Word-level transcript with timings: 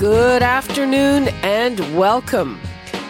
Good 0.00 0.42
afternoon 0.42 1.28
and 1.42 1.78
welcome. 1.94 2.58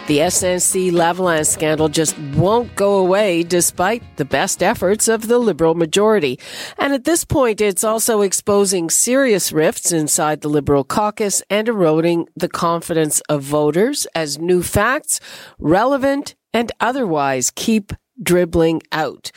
The 0.07 0.17
SNC 0.17 0.91
Lavalin 0.91 1.47
scandal 1.47 1.87
just 1.87 2.19
won't 2.35 2.75
go 2.75 2.97
away 2.97 3.43
despite 3.43 4.03
the 4.17 4.25
best 4.25 4.61
efforts 4.61 5.07
of 5.07 5.29
the 5.29 5.39
Liberal 5.39 5.73
majority. 5.73 6.37
And 6.77 6.91
at 6.91 7.05
this 7.05 7.23
point, 7.23 7.61
it's 7.61 7.85
also 7.85 8.19
exposing 8.19 8.89
serious 8.89 9.53
rifts 9.53 9.93
inside 9.93 10.41
the 10.41 10.49
Liberal 10.49 10.83
caucus 10.83 11.41
and 11.49 11.69
eroding 11.69 12.27
the 12.35 12.49
confidence 12.49 13.21
of 13.29 13.41
voters 13.41 14.05
as 14.13 14.37
new 14.37 14.61
facts, 14.61 15.21
relevant 15.59 16.35
and 16.53 16.73
otherwise, 16.81 17.53
keep 17.55 17.93
dribbling 18.21 18.81
out. 18.91 19.31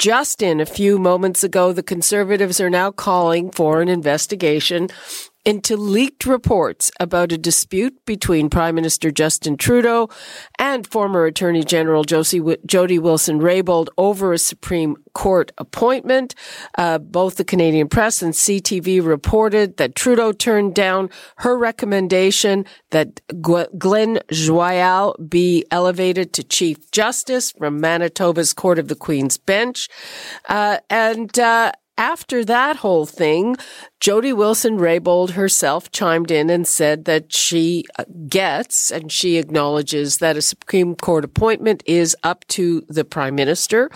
Just 0.00 0.42
in 0.42 0.60
a 0.60 0.66
few 0.66 0.98
moments 0.98 1.44
ago, 1.44 1.72
the 1.72 1.84
Conservatives 1.84 2.60
are 2.60 2.68
now 2.68 2.90
calling 2.90 3.52
for 3.52 3.80
an 3.80 3.88
investigation 3.88 4.88
into 5.46 5.76
leaked 5.76 6.26
reports 6.26 6.90
about 6.98 7.30
a 7.30 7.38
dispute 7.38 8.04
between 8.04 8.50
Prime 8.50 8.74
Minister 8.74 9.12
Justin 9.12 9.56
Trudeau 9.56 10.08
and 10.58 10.84
former 10.84 11.24
Attorney 11.24 11.62
General 11.62 12.02
Josie, 12.02 12.42
Jody 12.66 12.98
Wilson-Raybould 12.98 13.86
over 13.96 14.32
a 14.32 14.38
Supreme 14.38 14.96
Court 15.14 15.52
appointment. 15.56 16.34
Uh, 16.76 16.98
both 16.98 17.36
the 17.36 17.44
Canadian 17.44 17.88
Press 17.88 18.22
and 18.22 18.34
CTV 18.34 19.06
reported 19.06 19.76
that 19.76 19.94
Trudeau 19.94 20.32
turned 20.32 20.74
down 20.74 21.10
her 21.36 21.56
recommendation 21.56 22.64
that 22.90 23.20
Glenn 23.40 24.18
Joyal 24.32 25.16
be 25.28 25.64
elevated 25.70 26.32
to 26.32 26.42
Chief 26.42 26.90
Justice 26.90 27.52
from 27.52 27.80
Manitoba's 27.80 28.52
Court 28.52 28.80
of 28.80 28.88
the 28.88 28.96
Queen's 28.96 29.38
Bench. 29.38 29.88
Uh, 30.48 30.78
and, 30.90 31.38
uh, 31.38 31.70
after 31.98 32.44
that 32.44 32.76
whole 32.76 33.06
thing, 33.06 33.56
Jody 34.00 34.32
Wilson 34.32 34.78
Raybould 34.78 35.30
herself 35.30 35.90
chimed 35.90 36.30
in 36.30 36.50
and 36.50 36.66
said 36.66 37.06
that 37.06 37.32
she 37.32 37.84
uh, 37.98 38.04
gets 38.28 38.90
and 38.90 39.10
she 39.10 39.36
acknowledges 39.38 40.18
that 40.18 40.36
a 40.36 40.42
Supreme 40.42 40.94
Court 40.94 41.24
appointment 41.24 41.82
is 41.86 42.16
up 42.22 42.46
to 42.48 42.82
the 42.88 43.04
Prime 43.04 43.34
Minister. 43.34 43.90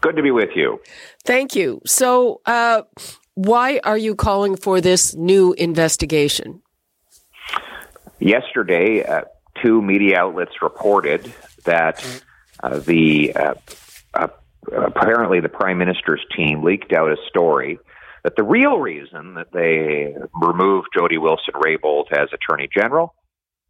Good 0.00 0.16
to 0.16 0.22
be 0.22 0.30
with 0.30 0.50
you. 0.54 0.80
Thank 1.24 1.54
you. 1.54 1.80
So, 1.86 2.40
uh, 2.46 2.82
why 3.34 3.80
are 3.84 3.98
you 3.98 4.14
calling 4.14 4.56
for 4.56 4.80
this 4.80 5.14
new 5.14 5.52
investigation? 5.54 6.62
Yesterday, 8.20 9.04
uh, 9.04 9.22
two 9.62 9.82
media 9.82 10.18
outlets 10.18 10.62
reported 10.62 11.32
that 11.64 12.04
uh, 12.62 12.78
the 12.78 13.34
uh, 13.34 13.54
uh, 14.14 14.28
apparently 14.72 15.40
the 15.40 15.48
prime 15.48 15.78
minister's 15.78 16.24
team 16.36 16.62
leaked 16.62 16.92
out 16.92 17.10
a 17.10 17.16
story 17.28 17.78
that 18.22 18.36
the 18.36 18.42
real 18.42 18.78
reason 18.78 19.34
that 19.34 19.52
they 19.52 20.16
removed 20.40 20.88
Jody 20.96 21.18
Wilson 21.18 21.54
Raybould 21.54 22.10
as 22.12 22.28
Attorney 22.32 22.68
General 22.74 23.14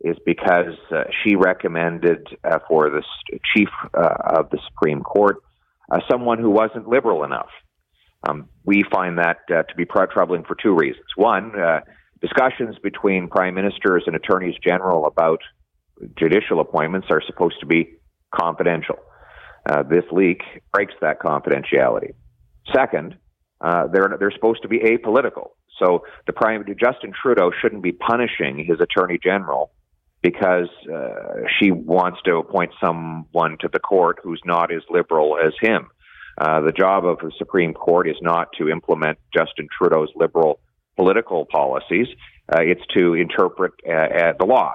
is 0.00 0.16
because 0.24 0.76
uh, 0.90 1.04
she 1.22 1.34
recommended 1.34 2.26
uh, 2.44 2.58
for 2.68 2.88
the 2.88 3.02
chief 3.54 3.68
uh, 3.94 4.14
of 4.24 4.50
the 4.50 4.58
Supreme 4.68 5.02
Court 5.02 5.38
uh, 5.90 6.00
someone 6.10 6.38
who 6.38 6.50
wasn't 6.50 6.88
liberal 6.88 7.24
enough. 7.24 7.50
Um, 8.26 8.48
we 8.64 8.84
find 8.90 9.18
that 9.18 9.38
uh, 9.50 9.62
to 9.64 9.74
be 9.76 9.84
troubling 9.84 10.44
for 10.44 10.56
two 10.60 10.74
reasons. 10.74 11.04
One, 11.16 11.58
uh, 11.58 11.80
discussions 12.20 12.76
between 12.82 13.28
prime 13.28 13.54
ministers 13.54 14.04
and 14.06 14.16
attorneys 14.16 14.54
general 14.62 15.06
about 15.06 15.40
judicial 16.18 16.60
appointments 16.60 17.08
are 17.10 17.22
supposed 17.26 17.60
to 17.60 17.66
be 17.66 17.96
confidential. 18.34 18.96
Uh, 19.68 19.82
this 19.82 20.04
leak 20.10 20.40
breaks 20.72 20.94
that 21.00 21.20
confidentiality. 21.20 22.14
Second, 22.74 23.16
uh, 23.60 23.86
they're 23.88 24.16
they're 24.18 24.30
supposed 24.30 24.62
to 24.62 24.68
be 24.68 24.78
apolitical. 24.78 25.50
So 25.78 26.04
the 26.26 26.32
prime 26.32 26.64
Justin 26.78 27.12
Trudeau 27.20 27.50
shouldn't 27.60 27.82
be 27.82 27.92
punishing 27.92 28.64
his 28.64 28.80
attorney 28.80 29.18
general 29.22 29.72
because 30.24 30.70
uh, 30.90 31.42
she 31.58 31.70
wants 31.70 32.18
to 32.24 32.36
appoint 32.36 32.72
someone 32.82 33.58
to 33.60 33.68
the 33.70 33.78
court 33.78 34.18
who's 34.22 34.40
not 34.46 34.72
as 34.72 34.80
liberal 34.88 35.36
as 35.36 35.52
him. 35.60 35.86
Uh, 36.40 36.62
the 36.62 36.72
job 36.72 37.04
of 37.04 37.18
the 37.18 37.30
Supreme 37.36 37.74
Court 37.74 38.08
is 38.08 38.16
not 38.22 38.48
to 38.56 38.70
implement 38.70 39.18
Justin 39.36 39.68
Trudeau's 39.76 40.08
liberal 40.16 40.60
political 40.96 41.44
policies. 41.44 42.06
Uh, 42.50 42.62
it's 42.62 42.80
to 42.94 43.12
interpret 43.12 43.72
uh, 43.86 44.32
the 44.38 44.46
law. 44.46 44.72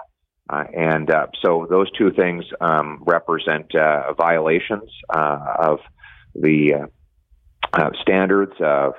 Uh, 0.52 0.66
and 0.78 1.10
uh, 1.10 1.26
so 1.44 1.66
those 1.68 1.92
two 1.98 2.12
things 2.12 2.46
um, 2.62 3.04
represent 3.08 3.74
uh, 3.74 4.14
violations 4.14 4.90
uh, 5.10 5.40
of 5.64 5.80
the 6.36 6.76
uh, 6.76 6.86
uh, 7.74 7.90
standards 8.04 8.54
of 8.60 8.94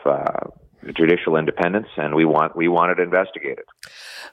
judicial 0.96 1.36
independence, 1.36 1.88
and 1.96 2.14
we 2.14 2.24
want 2.24 2.56
we 2.56 2.68
want 2.68 2.98
it 2.98 3.02
investigated. 3.02 3.64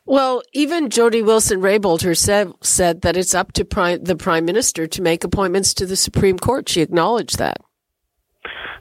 Well, 0.06 0.42
even 0.54 0.90
Jody 0.90 1.22
Wilson 1.22 1.60
Raybould 1.60 2.02
herself 2.02 2.56
said 2.62 3.02
that 3.02 3.18
it's 3.18 3.36
up 3.36 3.52
to 3.54 3.66
prime, 3.66 4.04
the 4.04 4.16
prime 4.16 4.46
minister 4.46 4.88
to 4.88 5.02
make 5.02 5.24
appointments 5.24 5.74
to 5.76 5.86
the 5.86 5.96
Supreme 5.98 6.40
Court. 6.40 6.70
She 6.70 6.82
acknowledged 6.82 7.38
that. 7.40 7.58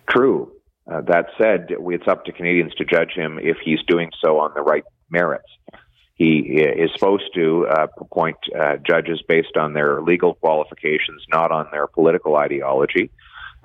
True. 0.09 0.53
that 0.87 1.27
said, 1.37 1.67
it's 1.69 2.09
up 2.09 2.25
to 2.27 2.33
Canadians 2.33 2.75
to 2.75 2.85
judge 2.85 3.11
him 3.15 3.41
if 3.43 3.57
he's 3.65 3.81
doing 3.89 4.11
so 4.25 4.39
on 4.39 4.53
the 4.55 4.63
right 4.63 4.85
merits. 5.11 5.49
He 6.15 6.39
is 6.39 6.91
supposed 6.95 7.29
to 7.35 7.67
uh, 7.69 7.89
appoint 7.99 8.39
uh, 8.59 8.77
judges 8.77 9.23
based 9.29 9.57
on 9.59 9.75
their 9.75 10.01
legal 10.01 10.35
qualifications, 10.35 11.23
not 11.31 11.53
on 11.53 11.67
their 11.73 11.87
political 11.87 12.37
ideology. 12.37 13.11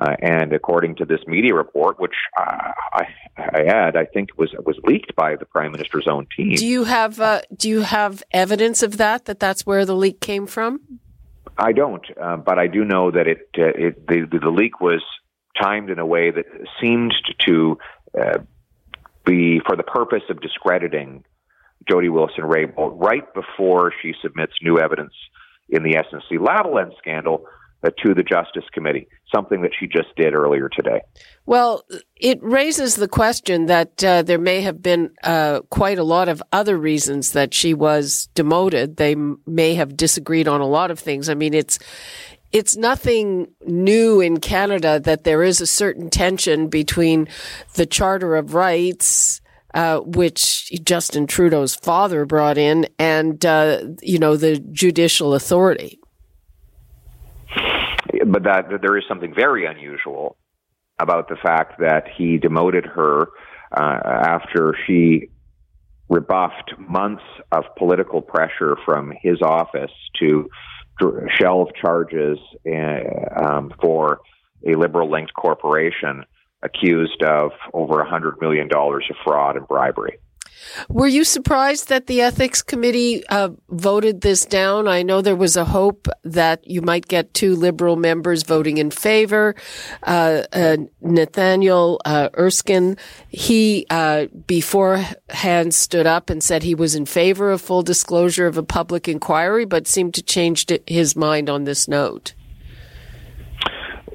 Uh, 0.01 0.16
and 0.20 0.52
according 0.52 0.96
to 0.96 1.05
this 1.05 1.20
media 1.28 1.53
report, 1.53 1.99
which 1.99 2.16
uh, 2.35 2.72
I, 2.93 3.03
I, 3.37 3.64
add, 3.67 3.96
I 3.96 4.05
think 4.05 4.29
was 4.35 4.49
was 4.66 4.75
leaked 4.84 5.16
by 5.16 5.35
the 5.35 5.46
prime 5.46 5.72
minister's 5.72 6.08
own 6.09 6.25
team. 6.35 6.55
Do 6.55 6.66
you 6.66 6.85
have 6.85 7.20
uh, 7.20 7.41
Do 7.55 7.70
you 7.70 7.81
have 7.81 8.23
evidence 8.31 8.81
of 8.81 8.97
that? 8.97 9.25
That 9.25 9.40
that's 9.40 9.64
where 9.64 9.85
the 9.85 9.96
leak 9.96 10.20
came 10.20 10.47
from? 10.47 10.81
I 11.55 11.72
don't, 11.73 12.03
uh, 12.20 12.37
but 12.37 12.58
I 12.58 12.66
do 12.66 12.84
know 12.84 13.11
that 13.11 13.28
it, 13.28 13.49
it 13.53 14.08
the, 14.08 14.40
the 14.41 14.49
leak 14.49 14.81
was 14.81 15.03
timed 15.61 15.91
in 15.91 15.99
a 15.99 16.05
way 16.05 16.31
that 16.31 16.46
seemed 16.81 17.14
to 17.46 17.78
be 19.23 19.61
for 19.67 19.75
the 19.75 19.84
purpose 19.84 20.23
of 20.31 20.41
discrediting 20.41 21.23
Jody 21.87 22.09
Wilson 22.09 22.46
Raybould 22.46 22.99
right 22.99 23.31
before 23.35 23.93
she 24.02 24.14
submits 24.20 24.53
new 24.64 24.79
evidence 24.79 25.14
in 25.70 25.84
the 25.84 25.93
SNC 25.93 26.40
Lavalin 26.40 26.97
scandal 26.97 27.46
uh, 27.46 27.49
to 27.89 28.13
the 28.13 28.23
Justice 28.23 28.66
Committee, 28.72 29.07
something 29.33 29.61
that 29.61 29.72
she 29.78 29.87
just 29.87 30.16
did 30.16 30.33
earlier 30.33 30.69
today. 30.69 31.01
Well, 31.45 31.83
it 32.16 32.41
raises 32.41 32.95
the 32.95 33.07
question 33.07 33.66
that 33.66 34.03
uh, 34.03 34.22
there 34.22 34.37
may 34.37 34.61
have 34.61 34.81
been 34.81 35.11
uh, 35.23 35.61
quite 35.69 35.97
a 35.97 36.03
lot 36.03 36.29
of 36.29 36.43
other 36.51 36.78
reasons 36.78 37.31
that 37.31 37.53
she 37.53 37.73
was 37.73 38.29
demoted. 38.35 38.97
They 38.97 39.13
m- 39.13 39.41
may 39.47 39.73
have 39.75 39.97
disagreed 39.97 40.47
on 40.47 40.61
a 40.61 40.67
lot 40.67 40.91
of 40.91 40.99
things. 40.99 41.29
I 41.29 41.33
mean, 41.33 41.53
it's 41.53 41.79
it's 42.51 42.75
nothing 42.75 43.47
new 43.66 44.19
in 44.19 44.39
Canada 44.39 44.99
that 44.99 45.23
there 45.23 45.41
is 45.41 45.61
a 45.61 45.67
certain 45.67 46.09
tension 46.09 46.67
between 46.67 47.29
the 47.75 47.85
Charter 47.85 48.35
of 48.35 48.53
Rights, 48.53 49.39
uh, 49.73 49.99
which 49.99 50.69
Justin 50.84 51.27
Trudeau's 51.27 51.75
father 51.75 52.25
brought 52.25 52.57
in, 52.57 52.87
and 52.99 53.43
uh, 53.45 53.84
you 54.01 54.19
know 54.19 54.35
the 54.35 54.59
judicial 54.59 55.34
authority. 55.34 56.00
But 58.26 58.44
that, 58.44 58.70
that, 58.70 58.82
there 58.82 58.97
is 58.97 59.03
something 59.08 59.34
very 59.34 59.66
unusual 59.66 60.38
about 61.00 61.29
the 61.29 61.35
fact 61.35 61.79
that 61.79 62.06
he 62.16 62.38
demoted 62.38 62.85
her 62.85 63.29
uh, 63.72 64.00
after 64.06 64.76
she 64.85 65.29
rebuffed 66.09 66.73
months 66.78 67.23
of 67.52 67.64
political 67.78 68.22
pressure 68.22 68.76
from 68.85 69.14
his 69.22 69.41
office 69.41 69.91
to 70.20 70.50
shelve 71.40 71.70
charges 71.82 72.38
uh, 72.68 73.44
um, 73.44 73.73
for 73.82 74.20
a 74.68 74.76
liberal 74.76 75.09
linked 75.09 75.34
corporation 75.34 76.23
accused 76.62 77.23
of 77.23 77.52
over 77.73 77.96
$100 78.03 78.40
million 78.40 78.70
of 78.72 79.02
fraud 79.23 79.58
and 79.58 79.68
bribery. 79.68 80.20
Were 80.90 81.08
you 81.08 81.23
surprised 81.23 81.90
that 81.90 82.08
the 82.08 82.22
ethics 82.22 82.61
committee 82.61 83.25
uh, 83.28 83.49
voted 83.69 84.22
this 84.22 84.46
down? 84.46 84.87
I 84.87 85.03
know 85.03 85.22
there 85.22 85.35
was 85.35 85.55
a 85.55 85.66
hope 85.66 86.08
that 86.23 86.67
you 86.67 86.81
might 86.81 87.08
get 87.08 87.34
two 87.34 87.55
liberal 87.55 87.96
members 87.96 88.43
voting 88.43 88.78
in 88.78 88.91
favor. 88.91 89.55
Uh, 90.03 90.43
uh, 90.53 90.78
Nathaniel 91.02 91.99
uh, 92.05 92.29
Erskine, 92.37 92.97
he 93.29 93.85
uh, 93.90 94.28
beforehand 94.47 95.73
stood 95.73 96.08
up 96.08 96.29
and 96.29 96.43
said 96.43 96.63
he 96.63 96.75
was 96.75 96.96
in 96.96 97.05
favor 97.05 97.52
of 97.52 97.61
full 97.61 97.84
disclosure 97.84 98.47
of 98.47 98.58
a 98.58 98.63
public 98.63 99.08
inquiry, 99.08 99.66
but 99.66 99.87
seemed 99.87 100.13
to 100.13 100.22
change 100.22 100.67
his 100.87 101.16
mind 101.16 101.49
on 101.49 101.63
this 101.63 101.87
note. 101.87 102.34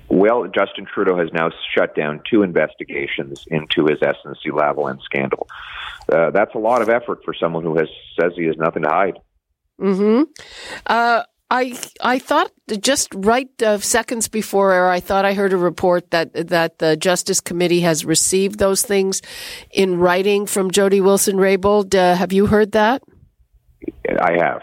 Well, 0.08 0.46
Justin 0.46 0.86
Trudeau 0.86 1.18
has 1.18 1.28
now 1.32 1.50
shut 1.76 1.94
down 1.94 2.20
two 2.30 2.42
investigations 2.42 3.44
into 3.48 3.86
his 3.86 3.98
SNC-Lavalin 3.98 5.02
scandal. 5.02 5.48
Uh, 6.10 6.30
that's 6.30 6.54
a 6.54 6.58
lot 6.58 6.82
of 6.82 6.88
effort 6.88 7.20
for 7.24 7.34
someone 7.34 7.62
who 7.64 7.76
has 7.76 7.88
says 8.20 8.32
he 8.36 8.44
has 8.44 8.56
nothing 8.56 8.82
to 8.82 8.88
hide. 8.88 9.18
Hmm. 9.78 10.22
Uh, 10.86 11.22
I 11.50 11.78
I 12.00 12.18
thought 12.18 12.50
just 12.80 13.14
right 13.14 13.50
uh, 13.62 13.78
seconds 13.78 14.28
before 14.28 14.88
I 14.88 15.00
thought 15.00 15.24
I 15.24 15.34
heard 15.34 15.52
a 15.52 15.56
report 15.56 16.10
that 16.10 16.48
that 16.48 16.78
the 16.78 16.96
Justice 16.96 17.40
Committee 17.40 17.80
has 17.82 18.04
received 18.04 18.58
those 18.58 18.82
things 18.82 19.22
in 19.70 19.98
writing 19.98 20.46
from 20.46 20.70
Jody 20.70 21.00
Wilson 21.00 21.36
Raybould. 21.36 21.94
Uh, 21.94 22.16
have 22.16 22.32
you 22.32 22.46
heard 22.46 22.72
that? 22.72 23.02
I 24.20 24.32
have. 24.38 24.62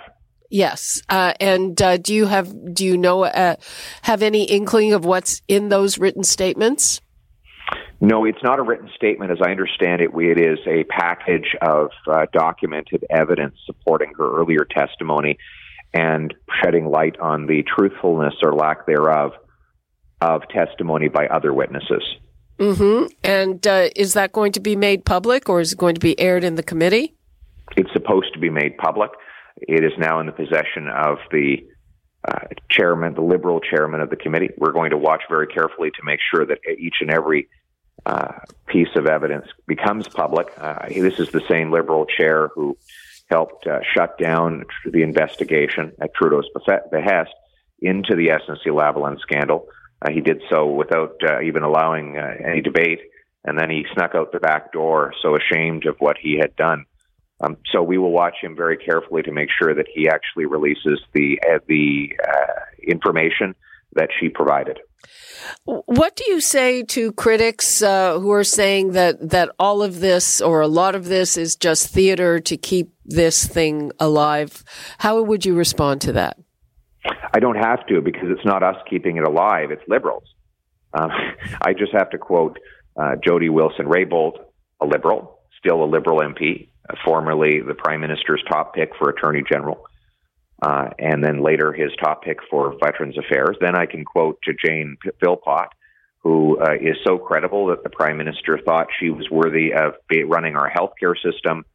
Yes, 0.50 1.02
uh, 1.10 1.34
and 1.40 1.82
uh, 1.82 1.98
do 1.98 2.14
you 2.14 2.26
have 2.26 2.54
do 2.74 2.86
you 2.86 2.98
know 2.98 3.24
uh, 3.24 3.56
have 4.02 4.22
any 4.22 4.44
inkling 4.44 4.94
of 4.94 5.06
what's 5.06 5.42
in 5.48 5.70
those 5.70 5.98
written 5.98 6.24
statements? 6.24 7.02
No, 8.04 8.26
it's 8.26 8.44
not 8.44 8.60
a 8.60 8.64
written 8.64 8.90
statement. 8.98 9.32
As 9.32 9.38
I 9.42 9.50
understand 9.52 10.02
it, 10.02 10.10
it 10.14 10.38
is 10.38 10.60
a 10.68 10.84
package 10.84 11.56
of 11.62 11.90
uh, 12.06 12.26
documented 12.34 13.06
evidence 13.10 13.56
supporting 13.66 14.12
her 14.18 14.42
earlier 14.42 14.68
testimony 14.70 15.38
and 15.94 16.34
shedding 16.62 16.88
light 16.88 17.18
on 17.22 17.48
the 17.48 17.64
truthfulness 17.64 18.34
or 18.44 18.54
lack 18.56 18.86
thereof 18.86 19.32
of 20.20 20.42
testimony 20.50 21.08
by 21.08 21.28
other 21.28 21.54
witnesses. 21.54 22.04
Mm-hmm. 22.60 23.06
And 23.24 23.66
uh, 23.66 23.88
is 23.96 24.16
that 24.16 24.34
going 24.34 24.52
to 24.52 24.60
be 24.60 24.76
made 24.76 25.06
public, 25.06 25.48
or 25.48 25.62
is 25.62 25.72
it 25.72 25.78
going 25.78 25.96
to 25.96 26.02
be 26.02 26.20
aired 26.20 26.44
in 26.44 26.56
the 26.56 26.64
committee? 26.64 27.16
It's 27.78 27.94
supposed 27.94 28.34
to 28.34 28.40
be 28.40 28.50
made 28.50 28.78
public. 28.80 29.12
It 29.62 29.86
is 29.86 29.94
now 29.98 30.20
in 30.20 30.26
the 30.26 30.34
possession 30.34 30.90
of 30.94 31.20
the 31.32 31.66
uh, 32.28 32.48
chairman, 32.70 33.14
the 33.14 33.22
liberal 33.22 33.62
chairman 33.62 34.02
of 34.02 34.10
the 34.10 34.18
committee. 34.18 34.50
We're 34.58 34.74
going 34.74 34.92
to 34.92 34.98
watch 34.98 35.22
very 35.30 35.48
carefully 35.48 35.90
to 35.92 36.04
make 36.04 36.20
sure 36.36 36.46
that 36.46 36.58
each 36.78 36.96
and 37.00 37.10
every 37.10 37.48
uh, 38.06 38.34
piece 38.68 38.96
of 38.96 39.08
evidence 39.08 39.48
becomes 39.68 40.08
public. 40.08 40.48
Uh, 40.58 40.88
this 40.90 41.20
is 41.20 41.30
the 41.30 41.42
same 41.48 41.72
liberal 41.72 42.06
chair 42.06 42.50
who 42.50 42.78
helped 43.28 43.66
uh, 43.66 43.80
shut 43.94 44.18
down 44.18 44.66
the 44.86 45.02
investigation 45.02 45.92
at 46.02 46.14
Trudeau's 46.14 46.50
behest 46.92 47.34
into 47.82 48.16
the 48.16 48.28
SNC-Lavalin 48.28 49.20
scandal. 49.20 49.68
Uh, 50.02 50.12
he 50.12 50.22
did 50.22 50.42
so 50.50 50.68
without 50.68 51.16
uh, 51.24 51.42
even 51.42 51.64
allowing 51.64 52.18
any 52.18 52.62
debate, 52.62 53.00
and 53.46 53.58
then 53.58 53.70
he 53.70 53.86
snuck 53.94 54.16
out 54.16 54.32
the 54.32 54.40
back 54.40 54.74
door, 54.74 55.14
so 55.22 55.36
ashamed 55.36 55.86
of 55.86 55.96
what 56.00 56.18
he 56.22 56.38
had 56.38 56.56
done. 56.56 56.86
Um, 57.40 57.58
so 57.72 57.82
we 57.82 57.98
will 57.98 58.12
watch 58.12 58.36
him 58.42 58.56
very 58.56 58.78
carefully 58.78 59.24
to 59.24 59.32
make 59.32 59.50
sure 59.58 59.74
that 59.74 59.88
he 59.94 60.08
actually 60.08 60.46
releases 60.46 61.00
the 61.14 61.40
the 61.68 62.10
information 62.86 63.56
that 63.96 64.10
she 64.20 64.30
provided. 64.30 64.80
What 65.66 66.16
do 66.16 66.24
you 66.28 66.40
say 66.40 66.84
to 66.84 67.12
critics 67.12 67.82
uh, 67.82 68.20
who 68.20 68.32
are 68.32 68.44
saying 68.44 68.94
that 68.94 69.30
that 69.30 69.50
all 69.60 69.82
of 69.82 70.00
this 70.00 70.42
or 70.42 70.62
a 70.62 70.68
lot 70.68 70.96
of 70.96 71.06
this 71.06 71.38
is 71.38 71.56
just 71.56 71.90
theater 71.90 72.40
to 72.40 72.58
keep 72.58 72.94
this 73.06 73.46
thing 73.46 73.92
alive? 74.00 74.64
How 75.00 75.22
would 75.22 75.46
you 75.46 75.56
respond 75.56 76.02
to 76.02 76.14
that? 76.14 76.38
I 77.34 77.40
don't 77.40 77.58
have 77.58 77.86
to 77.88 78.02
because 78.02 78.30
it's 78.30 78.46
not 78.46 78.64
us 78.64 78.78
keeping 78.90 79.18
it 79.18 79.24
alive; 79.24 79.72
it's 79.72 79.84
liberals. 79.88 80.24
Uh, 80.94 81.10
I 81.62 81.74
just 81.74 81.92
have 81.94 82.10
to 82.12 82.18
quote 82.18 82.58
uh, 82.96 83.16
Jody 83.24 83.50
Wilson 83.50 83.86
Raybould, 83.86 84.38
a 84.82 84.86
liberal, 84.86 85.40
still 85.60 85.84
a 85.84 85.88
liberal 85.88 86.20
MP, 86.20 86.70
uh, 86.90 86.96
formerly 87.04 87.62
the 87.62 87.74
Prime 87.74 88.02
Minister's 88.02 88.44
top 88.50 88.76
pick 88.76 88.92
for 88.98 89.10
Attorney 89.10 89.44
General, 89.50 89.84
uh, 90.64 90.90
and 90.98 91.22
then 91.24 91.44
later 91.44 91.74
his 91.74 91.92
top 92.02 92.24
pick 92.24 92.38
for 92.50 92.76
Veterans 92.82 93.18
Affairs. 93.18 93.58
Then 93.60 93.76
I 93.76 93.86
can 93.86 94.06
quote 94.06 94.40
to 94.44 94.54
Jane 94.54 94.96
Philpott, 95.22 95.68
who 96.20 96.58
uh, 96.58 96.76
is 96.80 96.96
so 97.06 97.18
credible 97.18 97.68
that 97.68 97.84
the 97.84 97.90
Prime 97.90 98.18
Minister 98.18 98.58
thought 98.66 98.88
she 98.98 99.10
was 99.10 99.30
worthy 99.30 99.74
of 99.74 99.96
running 100.26 100.56
our 100.56 100.72
healthcare 100.72 101.16
system, 101.22 101.66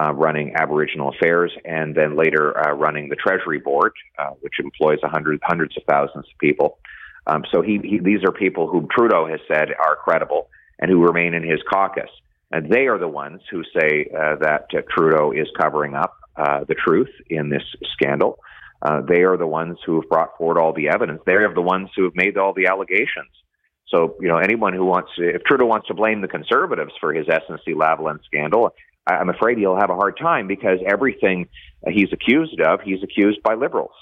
uh, 0.00 0.12
running 0.14 0.54
Aboriginal 0.54 1.08
affairs, 1.08 1.50
and 1.64 1.96
then 1.96 2.16
later 2.16 2.56
uh, 2.56 2.72
running 2.74 3.08
the 3.08 3.16
Treasury 3.16 3.58
Board, 3.58 3.92
uh, 4.18 4.30
which 4.40 4.54
employs 4.60 5.00
hundred, 5.02 5.40
hundreds 5.42 5.76
of 5.76 5.82
thousands 5.88 6.26
of 6.32 6.38
people. 6.38 6.78
Um, 7.26 7.44
so 7.52 7.60
he, 7.60 7.80
he, 7.82 7.98
these 7.98 8.22
are 8.24 8.32
people 8.32 8.68
whom 8.68 8.86
Trudeau 8.88 9.26
has 9.26 9.40
said 9.48 9.70
are 9.70 9.96
credible 9.96 10.48
and 10.78 10.88
who 10.88 11.02
remain 11.02 11.34
in 11.34 11.42
his 11.42 11.60
caucus. 11.68 12.10
And 12.50 12.70
they 12.70 12.86
are 12.86 12.98
the 12.98 13.08
ones 13.08 13.42
who 13.50 13.62
say 13.78 14.06
uh, 14.10 14.36
that 14.40 14.66
uh, 14.72 14.80
Trudeau 14.90 15.32
is 15.32 15.48
covering 15.60 15.94
up 15.94 16.14
uh, 16.36 16.64
the 16.66 16.74
truth 16.74 17.10
in 17.28 17.50
this 17.50 17.62
scandal. 17.92 18.38
Uh, 18.80 19.00
they 19.02 19.22
are 19.22 19.36
the 19.36 19.46
ones 19.46 19.76
who 19.84 20.00
have 20.00 20.08
brought 20.08 20.36
forward 20.38 20.58
all 20.58 20.72
the 20.72 20.88
evidence. 20.88 21.20
They 21.26 21.34
are 21.34 21.52
the 21.52 21.60
ones 21.60 21.90
who 21.96 22.04
have 22.04 22.14
made 22.14 22.38
all 22.38 22.54
the 22.54 22.66
allegations. 22.66 23.30
So, 23.88 24.16
you 24.20 24.28
know, 24.28 24.36
anyone 24.38 24.72
who 24.72 24.84
wants 24.84 25.10
to, 25.16 25.34
if 25.34 25.42
Trudeau 25.44 25.66
wants 25.66 25.88
to 25.88 25.94
blame 25.94 26.20
the 26.20 26.28
conservatives 26.28 26.92
for 27.00 27.12
his 27.12 27.26
SNC-Lavalin 27.26 28.22
scandal, 28.24 28.70
I'm 29.06 29.30
afraid 29.30 29.58
he'll 29.58 29.78
have 29.78 29.90
a 29.90 29.96
hard 29.96 30.18
time 30.18 30.46
because 30.46 30.78
everything 30.86 31.48
he's 31.88 32.12
accused 32.12 32.60
of, 32.60 32.80
he's 32.82 33.02
accused 33.02 33.42
by 33.42 33.54
liberals. 33.54 33.92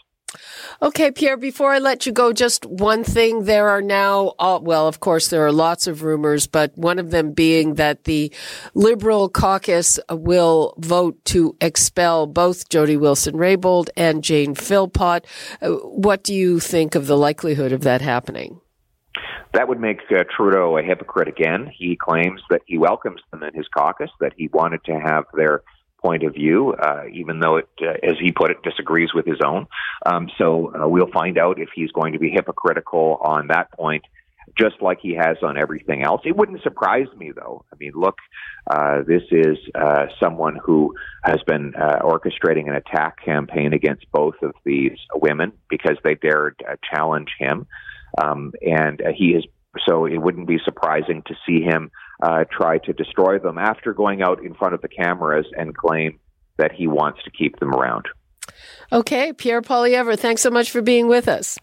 Okay, 0.82 1.10
Pierre, 1.10 1.36
before 1.36 1.72
I 1.72 1.78
let 1.78 2.04
you 2.04 2.12
go, 2.12 2.32
just 2.32 2.66
one 2.66 3.04
thing. 3.04 3.44
There 3.44 3.68
are 3.68 3.80
now, 3.80 4.34
uh, 4.38 4.58
well, 4.60 4.88
of 4.88 5.00
course, 5.00 5.28
there 5.28 5.46
are 5.46 5.52
lots 5.52 5.86
of 5.86 6.02
rumors, 6.02 6.46
but 6.46 6.76
one 6.76 6.98
of 6.98 7.10
them 7.10 7.32
being 7.32 7.74
that 7.74 8.04
the 8.04 8.32
Liberal 8.74 9.28
caucus 9.28 9.98
will 10.10 10.74
vote 10.78 11.24
to 11.26 11.56
expel 11.60 12.26
both 12.26 12.68
Jody 12.68 12.96
Wilson 12.96 13.36
Raybould 13.36 13.88
and 13.96 14.22
Jane 14.22 14.54
Philpott. 14.54 15.26
Uh, 15.62 15.70
what 15.70 16.22
do 16.22 16.34
you 16.34 16.60
think 16.60 16.94
of 16.94 17.06
the 17.06 17.16
likelihood 17.16 17.72
of 17.72 17.82
that 17.82 18.02
happening? 18.02 18.60
That 19.54 19.68
would 19.68 19.80
make 19.80 20.00
uh, 20.10 20.24
Trudeau 20.36 20.76
a 20.76 20.82
hypocrite 20.82 21.28
again. 21.28 21.70
He 21.74 21.96
claims 21.96 22.42
that 22.50 22.60
he 22.66 22.76
welcomes 22.76 23.20
them 23.30 23.42
in 23.42 23.54
his 23.54 23.66
caucus, 23.68 24.10
that 24.20 24.34
he 24.36 24.48
wanted 24.48 24.84
to 24.84 25.00
have 25.00 25.24
their 25.32 25.62
point 26.02 26.22
of 26.22 26.34
view, 26.34 26.74
uh, 26.74 27.02
even 27.12 27.40
though 27.40 27.56
it, 27.56 27.68
uh, 27.80 27.94
as 28.02 28.16
he 28.20 28.32
put 28.32 28.50
it, 28.50 28.62
disagrees 28.62 29.12
with 29.14 29.26
his 29.26 29.40
own. 29.44 29.66
Um, 30.04 30.28
so 30.38 30.72
uh, 30.74 30.88
we'll 30.88 31.10
find 31.10 31.38
out 31.38 31.60
if 31.60 31.68
he's 31.74 31.90
going 31.92 32.12
to 32.12 32.18
be 32.18 32.30
hypocritical 32.30 33.18
on 33.20 33.48
that 33.48 33.72
point, 33.72 34.04
just 34.56 34.80
like 34.80 34.98
he 35.00 35.14
has 35.14 35.36
on 35.42 35.58
everything 35.58 36.02
else. 36.02 36.22
It 36.24 36.36
wouldn't 36.36 36.62
surprise 36.62 37.08
me, 37.16 37.32
though. 37.34 37.64
I 37.72 37.76
mean, 37.78 37.92
look, 37.94 38.16
uh, 38.70 39.02
this 39.06 39.22
is 39.30 39.58
uh, 39.74 40.06
someone 40.22 40.56
who 40.62 40.94
has 41.24 41.38
been 41.46 41.74
uh, 41.74 42.00
orchestrating 42.02 42.68
an 42.68 42.74
attack 42.74 43.24
campaign 43.24 43.72
against 43.72 44.10
both 44.12 44.36
of 44.42 44.52
these 44.64 44.98
women 45.14 45.52
because 45.68 45.96
they 46.04 46.14
dared 46.14 46.62
challenge 46.88 47.30
him, 47.38 47.66
um, 48.22 48.52
and 48.62 49.02
he 49.16 49.30
is. 49.30 49.44
So 49.86 50.06
it 50.06 50.16
wouldn't 50.16 50.48
be 50.48 50.58
surprising 50.64 51.22
to 51.26 51.34
see 51.46 51.60
him 51.60 51.90
uh, 52.22 52.44
try 52.50 52.78
to 52.78 52.92
destroy 52.92 53.38
them 53.38 53.58
after 53.58 53.92
going 53.92 54.22
out 54.22 54.42
in 54.44 54.54
front 54.54 54.74
of 54.74 54.82
the 54.82 54.88
cameras 54.88 55.46
and 55.56 55.76
claim 55.76 56.18
that 56.58 56.72
he 56.72 56.86
wants 56.86 57.22
to 57.24 57.30
keep 57.30 57.58
them 57.58 57.74
around. 57.74 58.06
Okay, 58.92 59.32
Pierre 59.32 59.62
Poilievre, 59.62 60.18
thanks 60.18 60.42
so 60.42 60.50
much 60.50 60.70
for 60.70 60.80
being 60.80 61.08
with 61.08 61.28
us. 61.28 61.58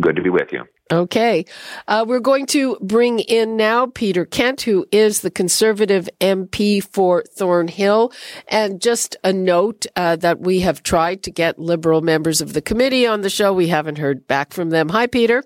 Good 0.00 0.16
to 0.16 0.22
be 0.22 0.30
with 0.30 0.52
you. 0.52 0.64
Okay. 0.90 1.44
Uh, 1.86 2.04
we're 2.06 2.20
going 2.20 2.46
to 2.46 2.78
bring 2.80 3.18
in 3.18 3.56
now 3.56 3.86
Peter 3.86 4.24
Kent, 4.24 4.62
who 4.62 4.86
is 4.90 5.20
the 5.20 5.30
Conservative 5.30 6.08
MP 6.20 6.82
for 6.82 7.24
Thornhill. 7.36 8.12
And 8.48 8.80
just 8.80 9.16
a 9.22 9.32
note 9.32 9.86
uh, 9.96 10.16
that 10.16 10.40
we 10.40 10.60
have 10.60 10.82
tried 10.82 11.22
to 11.24 11.30
get 11.30 11.58
Liberal 11.58 12.00
members 12.00 12.40
of 12.40 12.54
the 12.54 12.62
committee 12.62 13.06
on 13.06 13.20
the 13.20 13.28
show. 13.28 13.52
We 13.52 13.68
haven't 13.68 13.98
heard 13.98 14.26
back 14.26 14.52
from 14.54 14.70
them. 14.70 14.88
Hi, 14.88 15.06
Peter. 15.06 15.44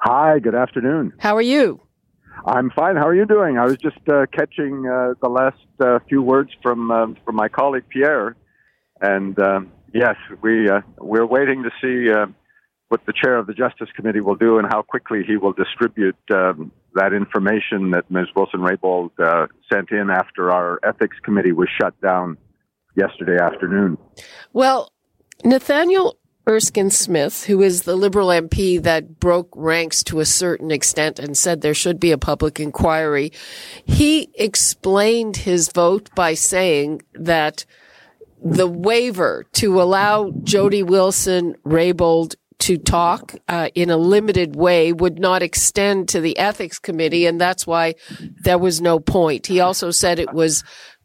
Hi, 0.00 0.38
good 0.38 0.54
afternoon. 0.54 1.12
How 1.18 1.36
are 1.36 1.42
you? 1.42 1.81
I'm 2.44 2.70
fine. 2.70 2.96
How 2.96 3.06
are 3.06 3.14
you 3.14 3.26
doing? 3.26 3.58
I 3.58 3.64
was 3.64 3.76
just 3.76 4.08
uh, 4.08 4.26
catching 4.32 4.86
uh, 4.86 5.14
the 5.22 5.28
last 5.28 5.58
uh, 5.80 5.98
few 6.08 6.22
words 6.22 6.50
from 6.62 6.90
uh, 6.90 7.06
from 7.24 7.36
my 7.36 7.48
colleague 7.48 7.84
Pierre, 7.88 8.36
and 9.00 9.38
um, 9.38 9.72
yes, 9.94 10.16
we 10.42 10.68
we're 10.98 11.26
waiting 11.26 11.62
to 11.62 11.70
see 11.80 12.12
what 12.92 13.06
the 13.06 13.12
chair 13.14 13.38
of 13.38 13.46
the 13.46 13.54
Justice 13.54 13.88
Committee 13.96 14.20
will 14.20 14.34
do 14.34 14.58
and 14.58 14.68
how 14.70 14.82
quickly 14.82 15.22
he 15.26 15.38
will 15.38 15.54
distribute 15.54 16.14
um, 16.30 16.70
that 16.94 17.14
information 17.14 17.90
that 17.92 18.10
Ms. 18.10 18.26
Wilson 18.36 18.60
Raybould 18.60 19.12
uh, 19.18 19.46
sent 19.72 19.90
in 19.90 20.10
after 20.10 20.52
our 20.52 20.78
ethics 20.84 21.16
committee 21.24 21.52
was 21.52 21.70
shut 21.80 21.98
down 22.02 22.36
yesterday 22.94 23.42
afternoon. 23.42 23.96
Well, 24.52 24.92
Nathaniel 25.42 26.18
Erskine 26.48 26.90
Smith, 26.90 27.44
who 27.44 27.62
is 27.62 27.82
the 27.82 27.94
Liberal 27.94 28.28
MP 28.28 28.82
that 28.82 29.20
broke 29.20 29.48
ranks 29.54 30.02
to 30.04 30.20
a 30.20 30.24
certain 30.24 30.70
extent 30.70 31.18
and 31.18 31.36
said 31.36 31.60
there 31.60 31.74
should 31.74 32.00
be 32.00 32.10
a 32.10 32.18
public 32.18 32.58
inquiry, 32.58 33.32
he 33.84 34.28
explained 34.34 35.38
his 35.38 35.70
vote 35.70 36.10
by 36.14 36.34
saying 36.34 37.02
that 37.14 37.64
the 38.44 38.66
waiver 38.66 39.44
to 39.52 39.80
allow 39.80 40.32
Jody 40.42 40.82
Wilson 40.82 41.54
Raybould 41.64 42.34
to 42.62 42.78
talk 42.78 43.34
uh, 43.48 43.68
in 43.74 43.90
a 43.90 43.96
limited 43.96 44.54
way 44.54 44.92
would 44.92 45.18
not 45.18 45.42
extend 45.42 46.08
to 46.08 46.20
the 46.20 46.38
ethics 46.38 46.78
committee, 46.78 47.26
and 47.26 47.40
that's 47.40 47.66
why 47.66 47.94
there 48.42 48.58
was 48.58 48.80
no 48.80 49.00
point. 49.00 49.48
He 49.48 49.58
also 49.58 49.90
said 49.90 50.20
it 50.20 50.32
was 50.32 50.62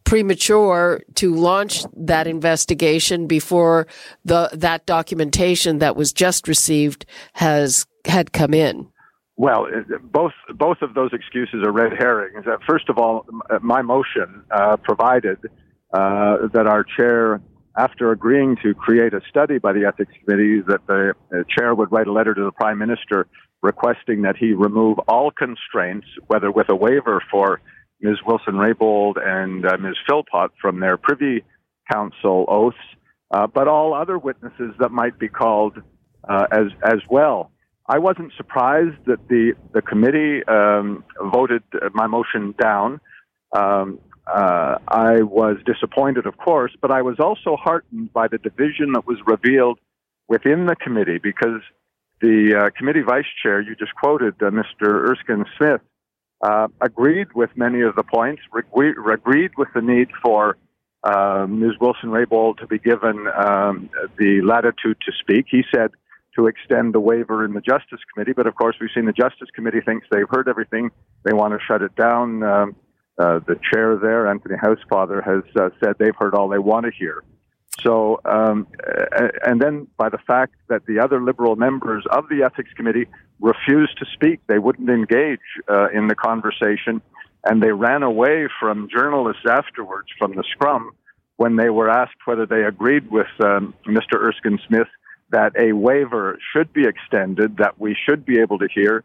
premature 0.08 1.02
to 1.16 1.36
launch 1.36 1.84
that 1.94 2.28
investigation 2.28 3.28
before 3.28 3.86
the 4.24 4.50
that 4.54 4.86
documentation 4.86 5.80
that 5.80 5.98
was 5.98 6.14
just 6.14 6.48
received 6.48 7.06
has 7.34 7.86
had 8.06 8.32
come 8.32 8.54
in. 8.54 8.88
Well, 9.36 9.68
both 10.02 10.32
both 10.56 10.78
of 10.82 10.94
those 10.94 11.12
excuses 11.12 11.62
are 11.66 11.74
red 11.74 11.92
herrings. 12.00 12.46
First 12.66 12.88
of 12.88 12.98
all, 12.98 13.26
my 13.62 13.82
motion 13.82 14.44
uh, 14.50 14.78
provided 14.78 15.40
uh, 15.94 16.48
that 16.54 16.68
our 16.68 16.86
chair 16.86 17.42
after 17.78 18.12
agreeing 18.12 18.56
to 18.64 18.74
create 18.74 19.14
a 19.14 19.20
study 19.30 19.60
by 19.60 19.74
the 19.74 19.86
ethics 19.86 20.14
committee, 20.24 20.62
that 20.62 20.88
the 20.88 21.14
chair 21.50 21.76
would 21.76 21.92
write 21.92 22.08
a 22.08 22.14
letter 22.14 22.34
to 22.34 22.44
the 22.46 22.52
prime 22.52 22.78
minister 22.80 23.28
requesting 23.62 24.22
that 24.22 24.38
he 24.38 24.54
remove 24.54 25.00
all 25.08 25.32
constraints, 25.32 26.08
whether 26.28 26.50
with 26.50 26.70
a 26.70 26.76
waiver 26.76 27.22
for 27.30 27.60
Ms. 28.02 28.18
Wilson 28.26 28.56
Raybould 28.56 29.16
and 29.24 29.66
uh, 29.66 29.78
Ms. 29.78 29.96
Philpott 30.08 30.52
from 30.62 30.80
their 30.80 30.98
Privy 30.98 31.44
Council 31.92 32.46
oaths, 32.48 32.78
uh, 33.32 33.48
but 33.48 33.68
all 33.68 33.94
other 33.94 34.18
witnesses 34.18 34.74
that 34.80 34.92
might 34.92 35.18
be 35.18 35.28
called 35.28 35.82
uh, 36.28 36.46
as 36.52 36.68
as 36.84 37.00
well. 37.10 37.52
I 37.90 38.00
wasn't 38.00 38.34
surprised 38.36 38.98
that 39.06 39.28
the 39.30 39.54
the 39.74 39.82
committee 39.82 40.44
um, 40.48 41.04
voted 41.32 41.64
my 41.94 42.08
motion 42.08 42.54
down. 42.62 43.00
Um, 43.56 44.00
uh, 44.28 44.78
I 44.88 45.22
was 45.22 45.58
disappointed, 45.66 46.26
of 46.26 46.38
course, 46.38 46.74
but 46.82 46.92
I 46.92 47.02
was 47.02 47.16
also 47.20 47.56
heartened 47.56 48.12
by 48.12 48.28
the 48.28 48.38
division 48.38 48.92
that 48.94 49.08
was 49.08 49.18
revealed 49.26 49.80
within 50.28 50.66
the 50.66 50.76
committee 50.76 51.18
because 51.18 51.62
the 52.20 52.56
uh, 52.66 52.70
committee 52.78 53.04
vice 53.08 53.26
chair 53.42 53.62
you 53.62 53.76
just 53.76 53.96
quoted, 53.96 54.36
uh, 54.42 54.50
Mr. 54.50 55.10
Erskine 55.10 55.46
Smith, 55.58 55.82
uh, 56.42 56.68
agreed 56.82 57.28
with 57.34 57.50
many 57.56 57.82
of 57.82 57.96
the 57.96 58.04
points, 58.04 58.42
re- 58.52 58.94
agreed 59.14 59.52
with 59.58 59.70
the 59.74 59.82
need 59.82 60.10
for 60.24 60.58
uh, 61.04 61.46
Ms. 61.48 61.74
Wilson 61.80 62.10
Raybould 62.10 62.58
to 62.58 62.68
be 62.68 62.80
given 62.80 63.28
um, 63.36 63.90
the 64.18 64.42
latitude 64.42 64.98
to 65.06 65.12
speak. 65.20 65.46
He 65.50 65.64
said 65.74 65.92
to 66.36 66.48
extend 66.48 66.94
the 66.94 67.00
waiver 67.00 67.44
in 67.46 67.54
the 67.54 67.62
Justice 67.62 68.00
Committee, 68.14 68.34
but 68.34 68.46
of 68.46 68.56
course 68.56 68.76
we've 68.80 68.90
seen 68.94 69.06
the 69.06 69.14
Justice 69.14 69.50
Committee 69.56 69.82
thinks 69.82 70.06
they've 70.12 70.30
heard 70.30 70.48
everything. 70.48 70.92
They 71.24 71.34
want 71.34 71.54
to 71.54 71.60
shut 71.66 71.82
it 71.82 71.96
down. 71.96 72.44
Um, 72.44 72.76
uh, 73.20 73.40
the 73.48 73.60
chair 73.74 73.98
there, 73.98 74.28
Anthony 74.28 74.56
Housefather, 74.56 75.24
has 75.24 75.44
uh, 75.60 75.70
said 75.84 75.96
they've 75.98 76.16
heard 76.16 76.36
all 76.36 76.50
they 76.50 76.60
want 76.60 76.86
to 76.86 76.92
hear. 76.92 77.24
So, 77.84 78.20
um, 78.26 78.68
and 79.46 79.62
then 79.62 79.88
by 79.98 80.10
the 80.10 80.18
fact 80.18 80.56
that 80.68 80.86
the 80.88 81.00
other 81.00 81.22
Liberal 81.22 81.56
members 81.56 82.06
of 82.12 82.28
the 82.30 82.44
Ethics 82.44 82.72
Committee 82.76 83.06
refused 83.40 83.98
to 84.00 84.06
speak, 84.14 84.40
they 84.48 84.58
wouldn't 84.58 84.90
engage 84.90 85.40
uh, 85.70 85.90
in 85.90 86.08
the 86.08 86.16
conversation, 86.16 87.02
and 87.44 87.62
they 87.62 87.72
ran 87.72 88.02
away 88.02 88.48
from 88.60 88.88
journalists 88.90 89.44
afterwards 89.48 90.08
from 90.18 90.36
the 90.36 90.44
scrum 90.52 90.92
when 91.36 91.56
they 91.56 91.70
were 91.70 91.90
asked 91.90 92.16
whether 92.26 92.48
they 92.48 92.64
agreed 92.64 93.12
with 93.12 93.28
um, 93.44 93.74
Mr. 93.86 94.16
Erskine 94.16 94.60
Smith 94.68 94.88
that 95.30 95.54
a 95.58 95.74
waiver 95.74 96.40
should 96.54 96.74
be 96.74 96.86
extended, 96.88 97.58
that 97.58 97.80
we 97.80 97.96
should 98.08 98.26
be 98.26 98.40
able 98.40 98.58
to 98.58 98.68
hear, 98.74 99.04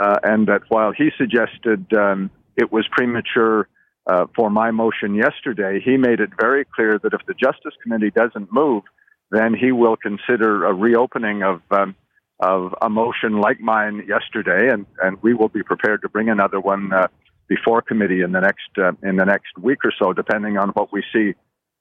uh, 0.00 0.16
and 0.22 0.48
that 0.48 0.62
while 0.68 0.92
he 0.92 1.10
suggested 1.18 1.84
um, 1.92 2.30
it 2.56 2.72
was 2.72 2.86
premature 2.90 3.68
uh, 4.06 4.26
for 4.36 4.50
my 4.50 4.70
motion 4.70 5.14
yesterday, 5.14 5.80
he 5.82 5.96
made 5.96 6.20
it 6.20 6.30
very 6.38 6.64
clear 6.64 6.98
that 7.02 7.14
if 7.14 7.20
the 7.26 7.34
Justice 7.34 7.74
Committee 7.82 8.10
doesn't 8.10 8.52
move, 8.52 8.82
then 9.30 9.54
he 9.54 9.72
will 9.72 9.96
consider 9.96 10.66
a 10.66 10.74
reopening 10.74 11.42
of 11.42 11.62
um, 11.70 11.94
of 12.40 12.74
a 12.82 12.90
motion 12.90 13.40
like 13.40 13.60
mine 13.60 14.02
yesterday, 14.08 14.68
and, 14.70 14.86
and 15.02 15.22
we 15.22 15.34
will 15.34 15.48
be 15.48 15.62
prepared 15.62 16.02
to 16.02 16.08
bring 16.08 16.28
another 16.28 16.60
one 16.60 16.92
uh, 16.92 17.06
before 17.48 17.80
committee 17.80 18.22
in 18.22 18.32
the 18.32 18.40
next 18.40 18.70
uh, 18.78 18.92
in 19.02 19.16
the 19.16 19.24
next 19.24 19.56
week 19.58 19.78
or 19.84 19.92
so, 19.98 20.12
depending 20.12 20.58
on 20.58 20.70
what 20.70 20.92
we 20.92 21.02
see 21.12 21.32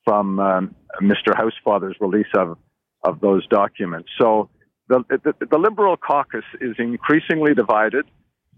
from 0.06 0.40
um, 0.40 0.76
Mr. 1.02 1.34
Housefather's 1.36 1.96
release 2.00 2.32
of 2.38 2.58
of 3.04 3.20
those 3.20 3.46
documents. 3.48 4.10
So 4.20 4.50
the, 4.88 5.04
the 5.10 5.34
the 5.46 5.58
Liberal 5.58 5.98
caucus 5.98 6.46
is 6.62 6.76
increasingly 6.78 7.54
divided. 7.54 8.06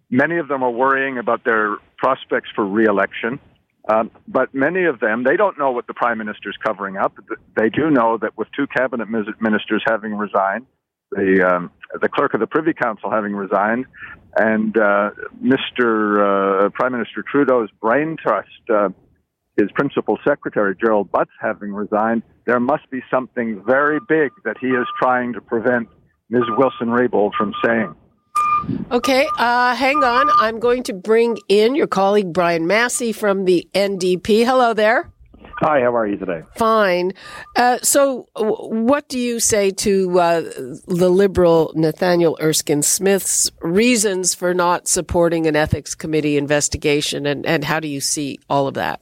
Many 0.09 0.37
of 0.37 0.47
them 0.47 0.63
are 0.63 0.71
worrying 0.71 1.17
about 1.17 1.43
their 1.43 1.77
prospects 1.97 2.49
for 2.55 2.65
reelection. 2.65 3.39
Um, 3.87 4.09
but 4.27 4.53
many 4.53 4.85
of 4.85 4.99
them, 4.99 5.23
they 5.23 5.37
don't 5.37 5.59
know 5.59 5.71
what 5.71 5.85
the 5.87 5.93
prime 5.93 6.17
minister 6.17 6.49
is 6.49 6.55
covering 6.65 6.97
up. 6.97 7.13
They 7.55 7.69
do 7.69 7.91
know 7.91 8.17
that 8.17 8.37
with 8.37 8.47
two 8.55 8.65
cabinet 8.67 9.09
ministers 9.09 9.83
having 9.87 10.15
resigned, 10.15 10.65
the 11.11 11.47
um, 11.47 11.71
the 12.01 12.09
clerk 12.09 12.33
of 12.33 12.39
the 12.39 12.47
Privy 12.47 12.73
Council 12.73 13.11
having 13.11 13.33
resigned, 13.33 13.85
and 14.37 14.75
uh, 14.75 15.11
Mr. 15.41 16.65
Uh, 16.65 16.69
prime 16.69 16.93
Minister 16.93 17.23
Trudeau's 17.29 17.69
brain 17.79 18.17
trust, 18.19 18.49
uh, 18.73 18.89
his 19.55 19.71
principal 19.73 20.17
secretary 20.27 20.75
Gerald 20.75 21.11
Butts 21.11 21.31
having 21.39 21.71
resigned, 21.71 22.23
there 22.45 22.59
must 22.59 22.89
be 22.89 23.01
something 23.09 23.63
very 23.65 23.99
big 23.99 24.31
that 24.43 24.57
he 24.59 24.67
is 24.67 24.87
trying 24.99 25.33
to 25.33 25.41
prevent 25.41 25.87
Ms. 26.29 26.43
Wilson 26.57 26.87
Raybould 26.87 27.31
from 27.37 27.53
saying. 27.63 27.95
Okay, 28.91 29.27
uh, 29.37 29.75
hang 29.75 30.03
on. 30.03 30.29
I'm 30.39 30.59
going 30.59 30.83
to 30.83 30.93
bring 30.93 31.37
in 31.49 31.75
your 31.75 31.87
colleague 31.87 32.33
Brian 32.33 32.67
Masse 32.67 33.15
from 33.15 33.45
the 33.45 33.67
NDP. 33.73 34.45
Hello 34.45 34.73
there. 34.73 35.11
Hi, 35.59 35.81
how 35.81 35.95
are 35.95 36.05
you 36.05 36.17
today? 36.17 36.43
Fine. 36.57 37.13
Uh, 37.55 37.77
so, 37.81 38.27
what 38.35 39.07
do 39.07 39.17
you 39.17 39.39
say 39.39 39.71
to 39.71 40.19
uh, 40.19 40.41
the 40.87 41.09
Liberal 41.09 41.71
Nathaniel 41.75 42.37
Erskine 42.41 42.81
Smith's 42.81 43.49
reasons 43.61 44.35
for 44.35 44.53
not 44.53 44.89
supporting 44.89 45.47
an 45.47 45.55
ethics 45.55 45.95
committee 45.95 46.37
investigation, 46.37 47.25
and, 47.25 47.45
and 47.45 47.63
how 47.63 47.79
do 47.79 47.87
you 47.87 48.01
see 48.01 48.37
all 48.49 48.67
of 48.67 48.73
that? 48.73 49.01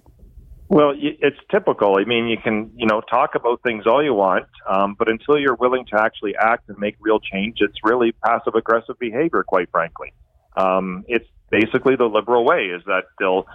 Well, 0.70 0.94
it's 0.98 1.38
typical. 1.52 1.98
I 2.00 2.06
mean, 2.06 2.28
you 2.28 2.38
can, 2.38 2.72
you 2.76 2.88
know, 2.88 3.02
talk 3.02 3.36
about 3.36 3.62
things 3.62 3.86
all 3.86 4.04
you 4.04 4.14
want, 4.14 4.48
um, 4.68 4.96
but 4.98 5.10
until 5.10 5.38
you're 5.38 5.56
willing 5.56 5.86
to 5.94 6.02
actually 6.02 6.36
act 6.36 6.70
and 6.70 6.78
make 6.80 6.96
real 7.00 7.20
change, 7.20 7.58
it's 7.60 7.78
really 7.84 8.14
passive 8.26 8.56
aggressive 8.56 8.98
behavior, 8.98 9.44
quite 9.44 9.70
frankly. 9.72 10.14
Um, 10.58 11.04
it's 11.08 11.28
basically 11.52 11.96
the 11.96 12.06
liberal 12.06 12.46
way 12.46 12.68
is 12.68 12.82
that 12.86 13.04
they'll 13.20 13.46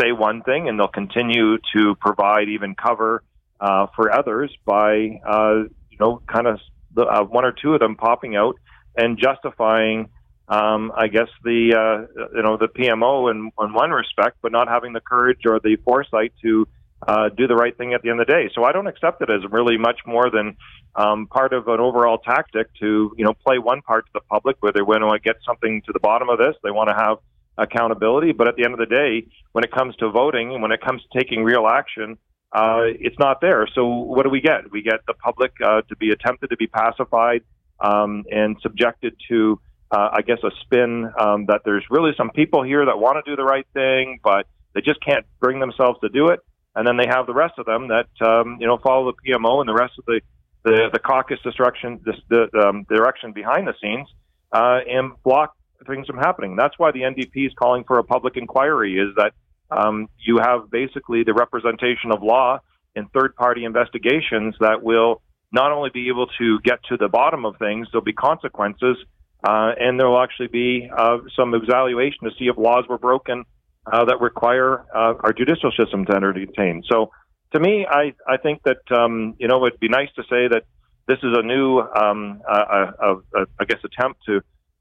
say 0.00 0.12
one 0.12 0.42
thing 0.42 0.68
and 0.68 0.78
they'll 0.78 0.88
continue 0.88 1.58
to 1.76 1.94
provide 1.96 2.48
even 2.48 2.74
cover 2.74 3.22
uh, 3.60 3.88
for 3.94 4.12
others 4.12 4.50
by, 4.64 5.20
uh, 5.28 5.64
you 5.90 5.98
know, 6.00 6.22
kind 6.26 6.46
of 6.46 6.60
the, 6.94 7.02
uh, 7.02 7.24
one 7.24 7.44
or 7.44 7.52
two 7.52 7.74
of 7.74 7.80
them 7.80 7.96
popping 7.96 8.36
out 8.36 8.56
and 8.96 9.18
justifying 9.18 10.08
um, 10.48 10.92
I 10.94 11.08
guess 11.08 11.28
the 11.42 11.74
uh, 11.74 12.26
you 12.34 12.42
know 12.42 12.56
the 12.56 12.68
PMO 12.68 13.30
in, 13.30 13.50
in 13.58 13.72
one 13.72 13.90
respect, 13.90 14.38
but 14.42 14.52
not 14.52 14.68
having 14.68 14.92
the 14.92 15.00
courage 15.00 15.40
or 15.46 15.58
the 15.58 15.76
foresight 15.84 16.32
to 16.42 16.68
uh, 17.06 17.28
do 17.30 17.46
the 17.46 17.54
right 17.54 17.76
thing 17.76 17.94
at 17.94 18.02
the 18.02 18.10
end 18.10 18.20
of 18.20 18.26
the 18.26 18.32
day. 18.32 18.50
So 18.54 18.64
I 18.64 18.72
don't 18.72 18.86
accept 18.86 19.22
it 19.22 19.30
as 19.30 19.40
really 19.50 19.78
much 19.78 20.00
more 20.06 20.30
than 20.30 20.56
um, 20.96 21.26
part 21.26 21.52
of 21.52 21.68
an 21.68 21.80
overall 21.80 22.18
tactic 22.18 22.68
to 22.80 23.14
you 23.16 23.24
know 23.24 23.32
play 23.32 23.58
one 23.58 23.80
part 23.82 24.06
to 24.06 24.10
the 24.14 24.20
public 24.20 24.56
where 24.60 24.72
they 24.72 24.82
want 24.82 25.02
to 25.02 25.18
get 25.18 25.36
something 25.46 25.82
to 25.86 25.92
the 25.92 26.00
bottom 26.00 26.28
of 26.28 26.38
this. 26.38 26.54
They 26.62 26.70
want 26.70 26.90
to 26.90 26.94
have 26.94 27.18
accountability, 27.56 28.32
but 28.32 28.48
at 28.48 28.56
the 28.56 28.64
end 28.64 28.74
of 28.74 28.80
the 28.80 28.86
day, 28.86 29.26
when 29.52 29.64
it 29.64 29.72
comes 29.72 29.96
to 29.96 30.10
voting 30.10 30.52
and 30.52 30.60
when 30.60 30.72
it 30.72 30.80
comes 30.80 31.02
to 31.02 31.18
taking 31.18 31.44
real 31.44 31.66
action, 31.66 32.18
uh, 32.52 32.82
it's 32.84 33.18
not 33.18 33.40
there. 33.40 33.66
So 33.74 33.86
what 33.86 34.24
do 34.24 34.30
we 34.30 34.40
get? 34.40 34.70
We 34.70 34.82
get 34.82 35.00
the 35.06 35.14
public 35.14 35.52
uh, 35.64 35.82
to 35.82 35.96
be 35.96 36.10
attempted 36.10 36.50
to 36.50 36.56
be 36.56 36.66
pacified 36.66 37.42
um, 37.80 38.24
and 38.30 38.56
subjected 38.62 39.16
to 39.28 39.60
uh, 39.94 40.10
I 40.12 40.22
guess, 40.22 40.38
a 40.42 40.50
spin 40.62 41.12
um, 41.20 41.46
that 41.46 41.60
there's 41.64 41.84
really 41.88 42.12
some 42.16 42.30
people 42.30 42.64
here 42.64 42.84
that 42.84 42.98
want 42.98 43.24
to 43.24 43.30
do 43.30 43.36
the 43.36 43.44
right 43.44 43.66
thing, 43.74 44.18
but 44.24 44.46
they 44.74 44.80
just 44.80 45.00
can't 45.00 45.24
bring 45.38 45.60
themselves 45.60 46.00
to 46.00 46.08
do 46.08 46.28
it. 46.28 46.40
And 46.74 46.84
then 46.86 46.96
they 46.96 47.06
have 47.06 47.26
the 47.28 47.34
rest 47.34 47.54
of 47.58 47.66
them 47.66 47.88
that 47.88 48.08
um, 48.20 48.58
you 48.60 48.66
know 48.66 48.78
follow 48.78 49.12
the 49.12 49.30
PMO 49.30 49.60
and 49.60 49.68
the 49.68 49.74
rest 49.74 49.92
of 49.98 50.04
the 50.06 50.20
the, 50.64 50.88
the 50.92 50.98
caucus 50.98 51.38
destruction, 51.44 52.00
the, 52.04 52.14
the 52.28 52.58
um, 52.58 52.84
direction 52.84 53.32
behind 53.32 53.68
the 53.68 53.74
scenes, 53.80 54.08
uh, 54.50 54.80
and 54.88 55.12
block 55.22 55.54
things 55.86 56.06
from 56.06 56.16
happening. 56.16 56.56
That's 56.56 56.76
why 56.78 56.90
the 56.90 57.00
NDP 57.00 57.46
is 57.46 57.52
calling 57.56 57.84
for 57.84 57.98
a 57.98 58.04
public 58.04 58.36
inquiry. 58.36 58.98
Is 58.98 59.14
that 59.16 59.34
um, 59.70 60.08
you 60.18 60.38
have 60.38 60.70
basically 60.70 61.22
the 61.22 61.34
representation 61.34 62.10
of 62.10 62.22
law 62.22 62.60
in 62.96 63.06
third 63.08 63.36
party 63.36 63.64
investigations 63.64 64.56
that 64.58 64.82
will 64.82 65.22
not 65.52 65.70
only 65.70 65.90
be 65.90 66.08
able 66.08 66.26
to 66.38 66.58
get 66.60 66.82
to 66.88 66.96
the 66.96 67.08
bottom 67.08 67.44
of 67.44 67.56
things, 67.58 67.86
there'll 67.92 68.04
be 68.04 68.12
consequences, 68.12 68.96
uh, 69.44 69.72
and 69.78 70.00
there 70.00 70.08
will 70.08 70.22
actually 70.22 70.48
be 70.48 70.90
uh, 70.96 71.18
some 71.36 71.54
evaluation 71.54 72.24
to 72.24 72.30
see 72.38 72.46
if 72.46 72.56
laws 72.56 72.84
were 72.88 72.98
broken 72.98 73.44
uh, 73.92 74.04
that 74.06 74.20
require 74.20 74.80
uh, 74.94 75.14
our 75.20 75.32
judicial 75.32 75.70
system 75.78 76.04
to 76.06 76.14
entertain. 76.14 76.82
So, 76.90 77.10
to 77.52 77.60
me, 77.60 77.86
I, 77.88 78.14
I 78.26 78.38
think 78.38 78.62
that 78.64 78.80
um, 78.90 79.34
you 79.38 79.46
know 79.46 79.64
it'd 79.66 79.78
be 79.78 79.88
nice 79.88 80.08
to 80.16 80.22
say 80.22 80.48
that 80.48 80.64
this 81.06 81.18
is 81.18 81.36
a 81.36 81.42
new, 81.42 81.80
um, 81.80 82.40
I 82.48 83.64
guess, 83.68 83.78
attempt 83.84 84.24
to 84.26 84.40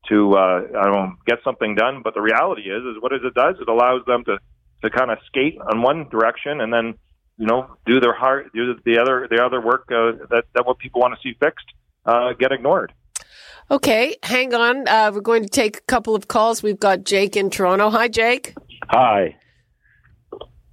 to 0.10 0.34
uh, 0.34 0.62
I 0.80 0.84
don't 0.84 0.94
know, 0.94 1.14
get 1.28 1.40
something 1.44 1.76
done. 1.76 2.02
But 2.04 2.14
the 2.14 2.22
reality 2.22 2.64
is, 2.64 2.84
is 2.84 3.02
what 3.02 3.12
it 3.12 3.22
does, 3.36 3.56
it 3.62 3.70
allows 3.70 4.06
them 4.06 4.24
to 4.26 4.40
to 4.84 4.90
kind 4.90 5.12
of 5.12 5.18
skate 5.28 5.58
on 5.72 5.82
one 5.82 6.10
direction 6.10 6.62
and 6.62 6.74
then 6.74 6.96
you 7.38 7.48
know 7.48 7.78
do 7.86 8.00
their 8.00 8.14
hard 8.14 8.52
do 8.54 8.76
the 8.86 9.00
other 9.00 9.28
the 9.30 9.44
other 9.44 9.62
work 9.62 9.86
uh, 9.92 10.12
that 10.30 10.46
that 10.54 10.66
what 10.66 10.78
people 10.78 11.02
want 11.02 11.14
to 11.14 11.20
see 11.22 11.36
fixed 11.40 11.66
uh, 12.06 12.34
get 12.34 12.52
ignored. 12.52 12.94
Okay, 13.74 14.18
hang 14.22 14.54
on. 14.54 14.88
Uh, 14.88 15.10
we're 15.12 15.22
going 15.22 15.42
to 15.42 15.50
take 15.50 15.78
a 15.78 15.82
couple 15.82 16.14
of 16.14 16.28
calls. 16.28 16.62
We've 16.62 16.80
got 16.80 17.06
Jake 17.06 17.36
in 17.36 17.50
Toronto. 17.50 17.90
Hi, 17.90 18.08
Jake. 18.08 18.54
Hi. 18.90 19.36